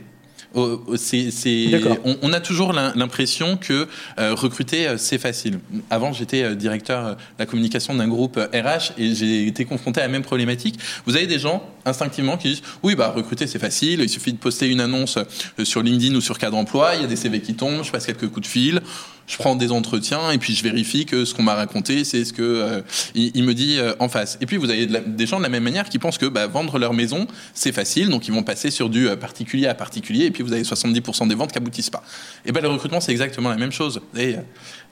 On, 0.54 2.33
a 2.33 2.40
toujours 2.40 2.72
l'impression 2.72 3.57
que 3.57 3.88
euh, 4.18 4.35
recruter, 4.35 4.94
c'est 4.98 5.18
facile. 5.18 5.59
Avant, 5.90 6.12
j'étais 6.12 6.54
directeur 6.54 7.16
de 7.16 7.20
la 7.40 7.46
communication 7.46 7.94
d'un 7.94 8.07
groupe 8.07 8.37
RH 8.37 8.92
et 8.96 9.14
j'ai 9.14 9.48
été 9.48 9.64
confronté 9.64 10.00
à 10.00 10.04
la 10.04 10.09
même 10.09 10.22
problématique. 10.22 10.78
Vous 11.07 11.16
avez 11.16 11.26
des 11.26 11.40
gens, 11.40 11.68
instinctivement, 11.84 12.36
qui 12.36 12.48
disent 12.48 12.62
Oui, 12.82 12.94
bah, 12.94 13.12
recruter, 13.14 13.46
c'est 13.46 13.58
facile. 13.58 14.00
Il 14.00 14.08
suffit 14.08 14.32
de 14.32 14.38
poster 14.38 14.68
une 14.68 14.80
annonce 14.80 15.18
sur 15.62 15.82
LinkedIn 15.82 16.14
ou 16.14 16.20
sur 16.20 16.38
Cadre 16.38 16.56
Emploi. 16.56 16.94
Il 16.96 17.02
y 17.02 17.04
a 17.04 17.08
des 17.08 17.16
CV 17.16 17.40
qui 17.40 17.54
tombent. 17.54 17.84
Je 17.84 17.90
passe 17.90 18.06
quelques 18.06 18.28
coups 18.28 18.46
de 18.46 18.50
fil 18.50 18.82
je 19.26 19.36
prends 19.36 19.56
des 19.56 19.72
entretiens 19.72 20.30
et 20.30 20.38
puis 20.38 20.54
je 20.54 20.62
vérifie 20.62 21.06
que 21.06 21.24
ce 21.24 21.34
qu'on 21.34 21.42
m'a 21.42 21.54
raconté, 21.54 22.04
c'est 22.04 22.24
ce 22.24 22.32
que 22.32 22.42
euh, 22.42 22.80
il, 23.14 23.42
me 23.44 23.54
dit 23.54 23.78
euh, 23.78 23.94
en 23.98 24.08
face. 24.08 24.38
Et 24.40 24.46
puis 24.46 24.56
vous 24.56 24.70
avez 24.70 24.86
des 24.86 25.26
gens 25.26 25.38
de 25.38 25.42
la 25.42 25.48
même 25.48 25.62
manière 25.62 25.88
qui 25.88 25.98
pensent 25.98 26.18
que 26.18 26.26
bah, 26.26 26.46
vendre 26.46 26.78
leur 26.78 26.92
maison, 26.92 27.26
c'est 27.54 27.72
facile, 27.72 28.10
donc 28.10 28.28
ils 28.28 28.34
vont 28.34 28.42
passer 28.42 28.70
sur 28.70 28.90
du 28.90 29.08
euh, 29.08 29.16
particulier 29.16 29.66
à 29.66 29.74
particulier, 29.74 30.26
et 30.26 30.30
puis 30.30 30.42
vous 30.42 30.52
avez 30.52 30.62
70% 30.62 31.28
des 31.28 31.34
ventes 31.34 31.52
qui 31.52 31.58
aboutissent 31.58 31.90
pas. 31.90 32.02
Et 32.44 32.52
ben 32.52 32.60
le 32.60 32.68
recrutement, 32.68 33.00
c'est 33.00 33.12
exactement 33.12 33.48
la 33.48 33.56
même 33.56 33.72
chose. 33.72 34.00
Vous 34.12 34.20
avez 34.20 34.38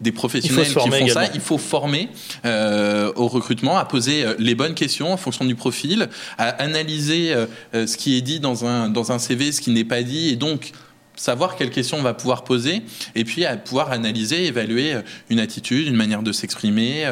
des 0.00 0.12
professionnels 0.12 0.66
qui 0.66 0.72
font 0.72 1.08
ça, 1.08 1.26
il 1.34 1.40
faut 1.40 1.58
former 1.58 2.08
au 2.44 3.28
recrutement, 3.28 3.76
à 3.76 3.84
poser 3.84 4.24
les 4.38 4.54
bonnes 4.54 4.74
questions 4.74 5.12
en 5.12 5.16
fonction 5.16 5.44
du 5.44 5.54
profil, 5.54 6.08
à 6.38 6.48
analyser 6.48 6.81
ce 6.88 7.96
qui 7.96 8.16
est 8.16 8.22
dit 8.22 8.40
dans 8.40 8.64
un 8.64 8.88
dans 8.88 9.12
un 9.12 9.18
CV, 9.18 9.52
ce 9.52 9.60
qui 9.60 9.70
n'est 9.70 9.84
pas 9.84 10.02
dit, 10.02 10.30
et 10.30 10.36
donc 10.36 10.72
savoir 11.14 11.56
quelles 11.56 11.70
questions 11.70 11.98
on 11.98 12.02
va 12.02 12.14
pouvoir 12.14 12.42
poser 12.42 12.82
et 13.14 13.24
puis 13.24 13.44
à 13.44 13.56
pouvoir 13.56 13.92
analyser, 13.92 14.46
évaluer 14.46 14.94
une 15.28 15.40
attitude, 15.40 15.86
une 15.86 15.94
manière 15.94 16.22
de 16.22 16.32
s'exprimer, 16.32 17.06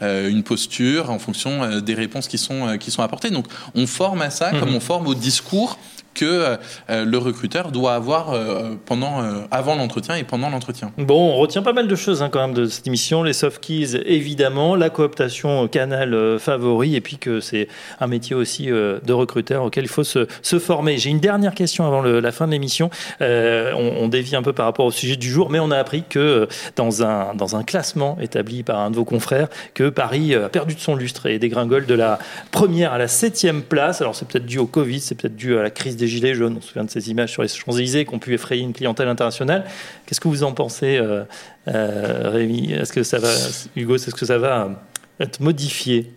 une 0.00 0.42
posture 0.42 1.10
en 1.10 1.18
fonction 1.18 1.80
des 1.80 1.94
réponses 1.94 2.28
qui 2.28 2.38
sont, 2.38 2.78
qui 2.78 2.90
sont 2.90 3.02
apportées. 3.02 3.30
Donc 3.30 3.46
on 3.74 3.86
forme 3.86 4.22
à 4.22 4.30
ça 4.30 4.50
comme 4.52 4.70
mhm. 4.70 4.76
on 4.76 4.80
forme 4.80 5.06
au 5.06 5.14
discours 5.14 5.78
que 6.14 6.56
euh, 6.90 7.04
le 7.04 7.18
recruteur 7.18 7.72
doit 7.72 7.94
avoir 7.94 8.30
euh, 8.30 8.74
pendant, 8.86 9.22
euh, 9.22 9.42
avant 9.50 9.74
l'entretien 9.74 10.16
et 10.16 10.24
pendant 10.24 10.50
l'entretien. 10.50 10.92
Bon, 10.98 11.32
on 11.32 11.36
retient 11.36 11.62
pas 11.62 11.72
mal 11.72 11.88
de 11.88 11.96
choses 11.96 12.22
hein, 12.22 12.28
quand 12.30 12.40
même 12.40 12.54
de 12.54 12.66
cette 12.66 12.86
émission. 12.86 13.22
Les 13.22 13.32
soft 13.32 13.60
keys, 13.60 13.96
évidemment, 14.04 14.76
la 14.76 14.90
cooptation 14.90 15.68
canal 15.68 16.38
favori, 16.38 16.96
et 16.96 17.00
puis 17.00 17.18
que 17.18 17.40
c'est 17.40 17.68
un 18.00 18.06
métier 18.06 18.34
aussi 18.36 18.66
de 18.66 19.12
recruteur 19.12 19.64
auquel 19.64 19.84
il 19.84 19.88
faut 19.88 20.04
se, 20.04 20.26
former. 20.58 20.98
J'ai 20.98 21.10
une 21.10 21.20
dernière 21.20 21.54
question 21.54 21.86
avant 21.86 22.02
la 22.02 22.32
fin 22.32 22.46
de 22.46 22.52
l'émission. 22.52 22.90
On, 23.20 23.92
on, 24.00 24.08
dévie 24.08 24.36
un 24.36 24.42
peu 24.42 24.52
par 24.52 24.66
rapport 24.66 24.86
au 24.86 24.90
sujet 24.90 25.16
du 25.16 25.28
jour, 25.28 25.50
mais 25.50 25.58
on 25.58 25.70
a 25.70 25.78
appris 25.78 26.04
que 26.08 26.46
dans 26.76 27.02
un, 27.02 27.34
dans 27.34 27.56
un 27.56 27.62
classement 27.62 28.18
établi 28.20 28.62
par 28.62 28.78
un 28.78 28.90
de 28.90 28.96
vos 28.96 29.04
confrères, 29.04 29.48
que 29.74 29.88
Paris 29.88 30.34
a 30.34 30.48
perdu 30.48 30.74
de 30.74 30.80
son 30.80 30.94
lustre 30.94 31.26
et 31.26 31.38
dégringole 31.38 31.86
de 31.86 31.94
la 31.94 32.18
première 32.50 32.92
à 32.92 32.98
la 32.98 33.08
septième 33.08 33.62
place. 33.62 34.00
Alors 34.00 34.14
c'est 34.14 34.28
peut-être 34.28 34.46
dû 34.46 34.58
au 34.58 34.66
Covid, 34.66 35.00
c'est 35.00 35.14
peut-être 35.14 35.36
dû 35.36 35.56
à 35.56 35.62
la 35.62 35.70
crise 35.70 35.96
des 36.02 36.08
Gilets 36.08 36.34
jaunes. 36.34 36.56
On 36.58 36.60
se 36.60 36.68
souvient 36.68 36.84
de 36.84 36.90
ces 36.90 37.10
images 37.10 37.30
sur 37.30 37.42
les 37.42 37.48
Champs-Élysées 37.48 38.04
qui 38.04 38.14
ont 38.14 38.18
pu 38.18 38.34
effrayer 38.34 38.62
une 38.62 38.72
clientèle 38.72 39.08
internationale. 39.08 39.64
Qu'est-ce 40.04 40.20
que 40.20 40.28
vous 40.28 40.42
en 40.42 40.52
pensez, 40.52 40.96
euh, 40.96 41.22
euh, 41.68 42.30
Rémi? 42.30 42.72
Est-ce 42.72 42.92
que 42.92 43.04
ça 43.04 43.18
va, 43.18 43.32
Hugo, 43.76 43.94
est-ce 43.94 44.14
que 44.14 44.26
ça 44.26 44.38
va 44.38 44.82
être 45.20 45.40
modifié? 45.40 46.10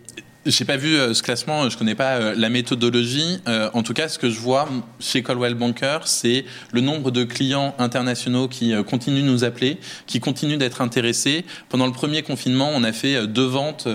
J'ai 0.46 0.64
pas 0.64 0.76
vu 0.76 0.94
euh, 0.94 1.12
ce 1.12 1.24
classement, 1.24 1.68
je 1.68 1.76
connais 1.76 1.96
pas 1.96 2.18
euh, 2.18 2.34
la 2.36 2.48
méthodologie. 2.48 3.40
Euh, 3.48 3.68
en 3.74 3.82
tout 3.82 3.94
cas, 3.94 4.06
ce 4.06 4.16
que 4.16 4.30
je 4.30 4.38
vois 4.38 4.68
chez 5.00 5.20
Colwell 5.20 5.54
Banker, 5.54 5.98
c'est 6.04 6.44
le 6.72 6.80
nombre 6.80 7.10
de 7.10 7.24
clients 7.24 7.74
internationaux 7.78 8.46
qui 8.46 8.72
continuent 8.84 9.22
de 9.22 9.26
nous 9.26 9.42
appeler, 9.42 9.78
qui 10.06 10.20
continuent 10.20 10.56
d'être 10.56 10.82
intéressés. 10.82 11.44
Pendant 11.68 11.86
le 11.86 11.92
premier 11.92 12.22
confinement, 12.22 12.70
on 12.72 12.84
a 12.84 12.92
fait 12.92 13.26
deux 13.26 13.44
ventes 13.44 13.88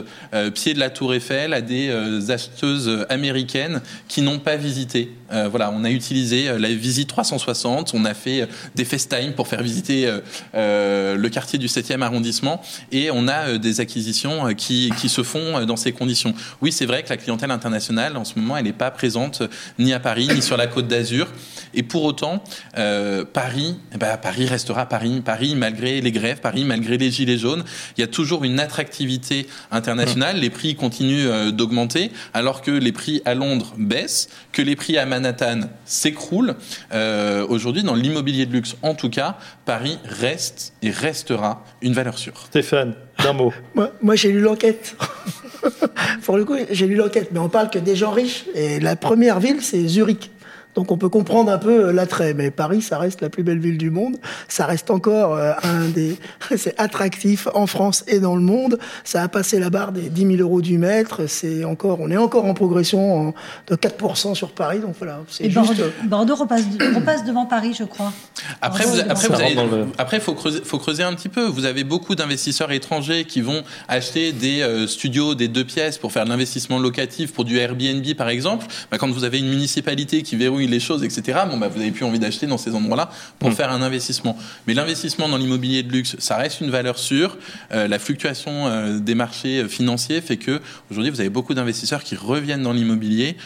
pied 0.53 0.73
de 0.73 0.79
la 0.79 0.89
Tour 0.89 1.13
Eiffel 1.13 1.53
à 1.53 1.61
des 1.61 1.89
acheteuses 2.29 3.05
américaines 3.07 3.81
qui 4.09 4.21
n'ont 4.21 4.39
pas 4.39 4.57
visité. 4.57 5.09
Voilà, 5.49 5.71
on 5.71 5.83
a 5.83 5.89
utilisé 5.89 6.57
la 6.57 6.69
visite 6.69 7.09
360, 7.09 7.93
on 7.93 8.05
a 8.05 8.13
fait 8.13 8.47
des 8.75 8.85
FaceTime 8.85 9.33
pour 9.33 9.47
faire 9.47 9.63
visiter 9.63 10.11
le 10.53 11.27
quartier 11.29 11.59
du 11.59 11.67
7e 11.67 12.01
arrondissement 12.01 12.61
et 12.91 13.11
on 13.11 13.27
a 13.27 13.57
des 13.57 13.79
acquisitions 13.79 14.53
qui, 14.53 14.91
qui 14.99 15.09
se 15.09 15.23
font 15.23 15.65
dans 15.65 15.75
ces 15.75 15.91
conditions. 15.91 16.33
Oui, 16.61 16.71
c'est 16.71 16.85
vrai 16.85 17.03
que 17.03 17.09
la 17.09 17.17
clientèle 17.17 17.51
internationale, 17.51 18.17
en 18.17 18.25
ce 18.25 18.37
moment, 18.37 18.57
elle 18.57 18.65
n'est 18.65 18.73
pas 18.73 18.91
présente 18.91 19.43
ni 19.79 19.93
à 19.93 19.99
Paris, 19.99 20.27
ni 20.33 20.41
sur 20.41 20.57
la 20.57 20.67
côte 20.67 20.87
d'Azur. 20.87 21.27
Et 21.73 21.83
pour 21.83 22.03
autant, 22.03 22.43
euh, 22.77 23.25
Paris, 23.25 23.77
eh 23.93 23.97
ben, 23.97 24.17
Paris 24.17 24.45
restera 24.45 24.85
Paris. 24.85 25.21
Paris, 25.23 25.55
malgré 25.55 26.01
les 26.01 26.11
grèves, 26.11 26.39
Paris, 26.41 26.63
malgré 26.63 26.97
les 26.97 27.11
gilets 27.11 27.37
jaunes, 27.37 27.63
il 27.97 28.01
y 28.01 28.03
a 28.03 28.07
toujours 28.07 28.43
une 28.43 28.59
attractivité 28.59 29.47
internationale. 29.71 30.37
Les 30.37 30.49
prix 30.49 30.75
continuent 30.75 31.27
euh, 31.27 31.51
d'augmenter, 31.51 32.11
alors 32.33 32.61
que 32.61 32.71
les 32.71 32.91
prix 32.91 33.21
à 33.25 33.33
Londres 33.33 33.73
baissent, 33.77 34.29
que 34.51 34.61
les 34.61 34.75
prix 34.75 34.97
à 34.97 35.05
Manhattan 35.05 35.61
s'écroulent. 35.85 36.55
Euh, 36.93 37.45
aujourd'hui, 37.47 37.83
dans 37.83 37.95
l'immobilier 37.95 38.45
de 38.45 38.53
luxe, 38.53 38.75
en 38.81 38.93
tout 38.93 39.09
cas, 39.09 39.37
Paris 39.65 39.97
reste 40.05 40.73
et 40.81 40.91
restera 40.91 41.63
une 41.81 41.93
valeur 41.93 42.17
sûre. 42.17 42.45
Stéphane, 42.47 42.95
d'un 43.23 43.33
mot. 43.33 43.53
moi, 43.75 43.91
moi 44.01 44.15
j'ai 44.15 44.31
lu 44.31 44.41
l'enquête. 44.41 44.95
Pour 46.23 46.37
le 46.37 46.45
coup, 46.45 46.55
j'ai 46.69 46.87
lu 46.87 46.95
l'enquête, 46.95 47.29
mais 47.31 47.39
on 47.39 47.49
parle 47.49 47.69
que 47.69 47.79
des 47.79 47.95
gens 47.95 48.11
riches. 48.11 48.45
Et 48.55 48.79
la 48.79 48.95
première 48.95 49.39
ville, 49.39 49.61
c'est 49.61 49.87
Zurich. 49.87 50.31
Donc 50.75 50.91
on 50.91 50.97
peut 50.97 51.09
comprendre 51.09 51.51
un 51.51 51.57
peu 51.57 51.87
euh, 51.87 51.93
l'attrait, 51.93 52.33
mais 52.33 52.51
Paris, 52.51 52.81
ça 52.81 52.97
reste 52.97 53.21
la 53.21 53.29
plus 53.29 53.43
belle 53.43 53.59
ville 53.59 53.77
du 53.77 53.89
monde. 53.89 54.17
Ça 54.47 54.65
reste 54.65 54.89
encore 54.89 55.35
euh, 55.35 55.53
un 55.63 55.87
des, 55.89 56.17
c'est 56.57 56.79
attractif 56.79 57.47
en 57.53 57.67
France 57.67 58.03
et 58.07 58.19
dans 58.19 58.35
le 58.35 58.41
monde. 58.41 58.79
Ça 59.03 59.23
a 59.23 59.27
passé 59.27 59.59
la 59.59 59.69
barre 59.69 59.91
des 59.91 60.09
10 60.09 60.37
000 60.37 60.41
euros 60.41 60.61
du 60.61 60.77
mètre. 60.77 61.27
C'est 61.27 61.65
encore, 61.65 61.99
on 61.99 62.09
est 62.09 62.17
encore 62.17 62.45
en 62.45 62.53
progression 62.53 63.33
de 63.67 63.75
4% 63.75 64.35
sur 64.35 64.51
Paris. 64.51 64.79
Donc 64.79 64.95
voilà, 64.97 65.19
c'est 65.27 65.49
juste. 65.49 65.55
Bordeaux, 65.55 65.91
Bordeaux 66.03 66.35
repasse, 66.35 66.63
repasse, 66.95 67.25
devant 67.25 67.45
Paris, 67.45 67.75
je 67.77 67.83
crois. 67.83 68.13
Après, 68.61 68.85
vous, 68.85 68.99
après, 68.99 69.27
vous 69.27 69.33
avez, 69.33 69.85
après, 69.97 70.19
faut 70.19 70.33
creuser, 70.33 70.61
faut 70.63 70.77
creuser 70.77 71.03
un 71.03 71.13
petit 71.13 71.29
peu. 71.29 71.45
Vous 71.45 71.65
avez 71.65 71.83
beaucoup 71.83 72.15
d'investisseurs 72.15 72.71
étrangers 72.71 73.25
qui 73.25 73.41
vont 73.41 73.63
acheter 73.87 74.31
des 74.31 74.61
euh, 74.61 74.87
studios, 74.87 75.35
des 75.35 75.47
deux 75.47 75.65
pièces 75.65 75.97
pour 75.97 76.11
faire 76.11 76.25
de 76.25 76.29
l'investissement 76.29 76.79
locatif 76.79 77.33
pour 77.33 77.45
du 77.45 77.57
Airbnb, 77.57 78.05
par 78.15 78.29
exemple. 78.29 78.65
Bah, 78.89 78.97
quand 78.97 79.09
vous 79.09 79.23
avez 79.23 79.39
une 79.39 79.49
municipalité 79.49 80.23
qui 80.23 80.35
verrouille 80.35 80.60
les 80.67 80.79
choses, 80.79 81.03
etc., 81.03 81.39
bon, 81.49 81.57
bah, 81.57 81.67
vous 81.67 81.79
n'avez 81.79 81.91
plus 81.91 82.05
envie 82.05 82.19
d'acheter 82.19 82.47
dans 82.47 82.57
ces 82.57 82.75
endroits-là 82.75 83.09
pour 83.39 83.49
mm. 83.49 83.53
faire 83.53 83.71
un 83.71 83.81
investissement. 83.81 84.37
Mais 84.67 84.73
l'investissement 84.73 85.29
dans 85.29 85.37
l'immobilier 85.37 85.83
de 85.83 85.91
luxe, 85.91 86.15
ça 86.19 86.37
reste 86.37 86.61
une 86.61 86.69
valeur 86.69 86.97
sûre. 86.97 87.37
Euh, 87.71 87.87
la 87.87 87.99
fluctuation 87.99 88.67
euh, 88.67 88.99
des 88.99 89.15
marchés 89.15 89.67
financiers 89.67 90.21
fait 90.21 90.37
que 90.37 90.61
aujourd'hui, 90.89 91.11
vous 91.11 91.19
avez 91.19 91.29
beaucoup 91.29 91.53
d'investisseurs 91.53 92.03
qui 92.03 92.15
reviennent 92.15 92.63
dans 92.63 92.73
l'immobilier 92.73 93.37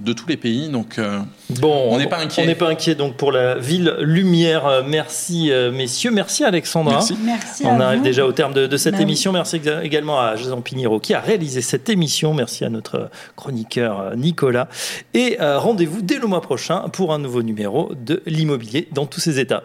de 0.00 0.12
tous 0.12 0.26
les 0.26 0.36
pays. 0.36 0.68
Donc, 0.68 0.98
euh, 0.98 1.20
bon, 1.50 1.88
on 1.90 1.98
n'est 1.98 2.08
pas 2.08 2.18
inquiet. 2.18 2.42
On 2.42 2.46
n'est 2.46 2.54
pas 2.54 2.68
inquiet 2.68 2.94
donc 2.94 3.16
pour 3.16 3.32
la 3.32 3.56
ville 3.56 3.94
lumière. 4.00 4.66
Euh, 4.66 4.82
merci 4.86 5.50
euh, 5.50 5.70
messieurs, 5.70 6.10
merci 6.10 6.44
Alexandra. 6.44 7.00
Merci. 7.24 7.64
on 7.66 7.80
arrive 7.80 8.02
déjà 8.02 8.26
au 8.26 8.32
terme 8.32 8.54
de, 8.54 8.76
cette 8.76 8.94
bah 8.94 9.02
émission. 9.02 9.32
Merci 9.32 9.60
également 9.82 10.20
à 10.20 10.36
Jason 10.36 10.60
Piniro 10.62 11.00
qui 11.00 11.14
a 11.14 11.20
réalisé 11.20 11.60
cette 11.60 11.88
émission. 11.88 12.34
Merci 12.34 12.64
à 12.64 12.70
notre 12.70 13.10
chroniqueur 13.36 14.16
Nicolas. 14.16 14.68
Et 15.14 15.36
rendez-vous 15.40 16.02
dès 16.02 16.18
le 16.18 16.26
mois 16.26 16.40
prochain 16.40 16.88
pour 16.92 17.12
un 17.12 17.18
nouveau 17.18 17.42
numéro 17.42 17.92
de 17.94 18.22
l'immobilier 18.26 18.88
dans 18.92 19.06
tous 19.06 19.20
ses 19.20 19.38
états. 19.38 19.64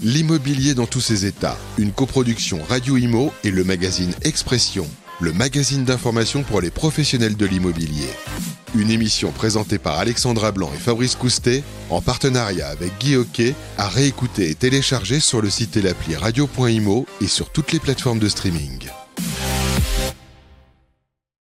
L'immobilier 0.00 0.74
dans 0.74 0.86
tous 0.86 1.00
ses 1.00 1.26
états, 1.26 1.56
une 1.76 1.90
coproduction 1.90 2.60
Radio 2.68 2.96
Imo 2.96 3.32
et 3.42 3.50
le 3.50 3.64
magazine 3.64 4.12
Expression 4.22 4.86
le 5.20 5.32
magazine 5.32 5.84
d'information 5.84 6.42
pour 6.42 6.60
les 6.60 6.70
professionnels 6.70 7.36
de 7.36 7.46
l'immobilier. 7.46 8.08
Une 8.74 8.90
émission 8.90 9.32
présentée 9.32 9.78
par 9.78 9.98
Alexandra 9.98 10.52
Blanc 10.52 10.70
et 10.74 10.78
Fabrice 10.78 11.16
Coustet, 11.16 11.64
en 11.90 12.00
partenariat 12.00 12.68
avec 12.68 12.92
Guy 13.00 13.16
Hockey, 13.16 13.54
à 13.78 13.88
réécouter 13.88 14.50
et 14.50 14.54
télécharger 14.54 15.20
sur 15.20 15.40
le 15.40 15.50
site 15.50 15.76
et 15.76 15.82
l'appli 15.82 16.14
radio.imo 16.14 17.06
et 17.20 17.26
sur 17.26 17.50
toutes 17.50 17.72
les 17.72 17.80
plateformes 17.80 18.18
de 18.18 18.28
streaming. 18.28 18.88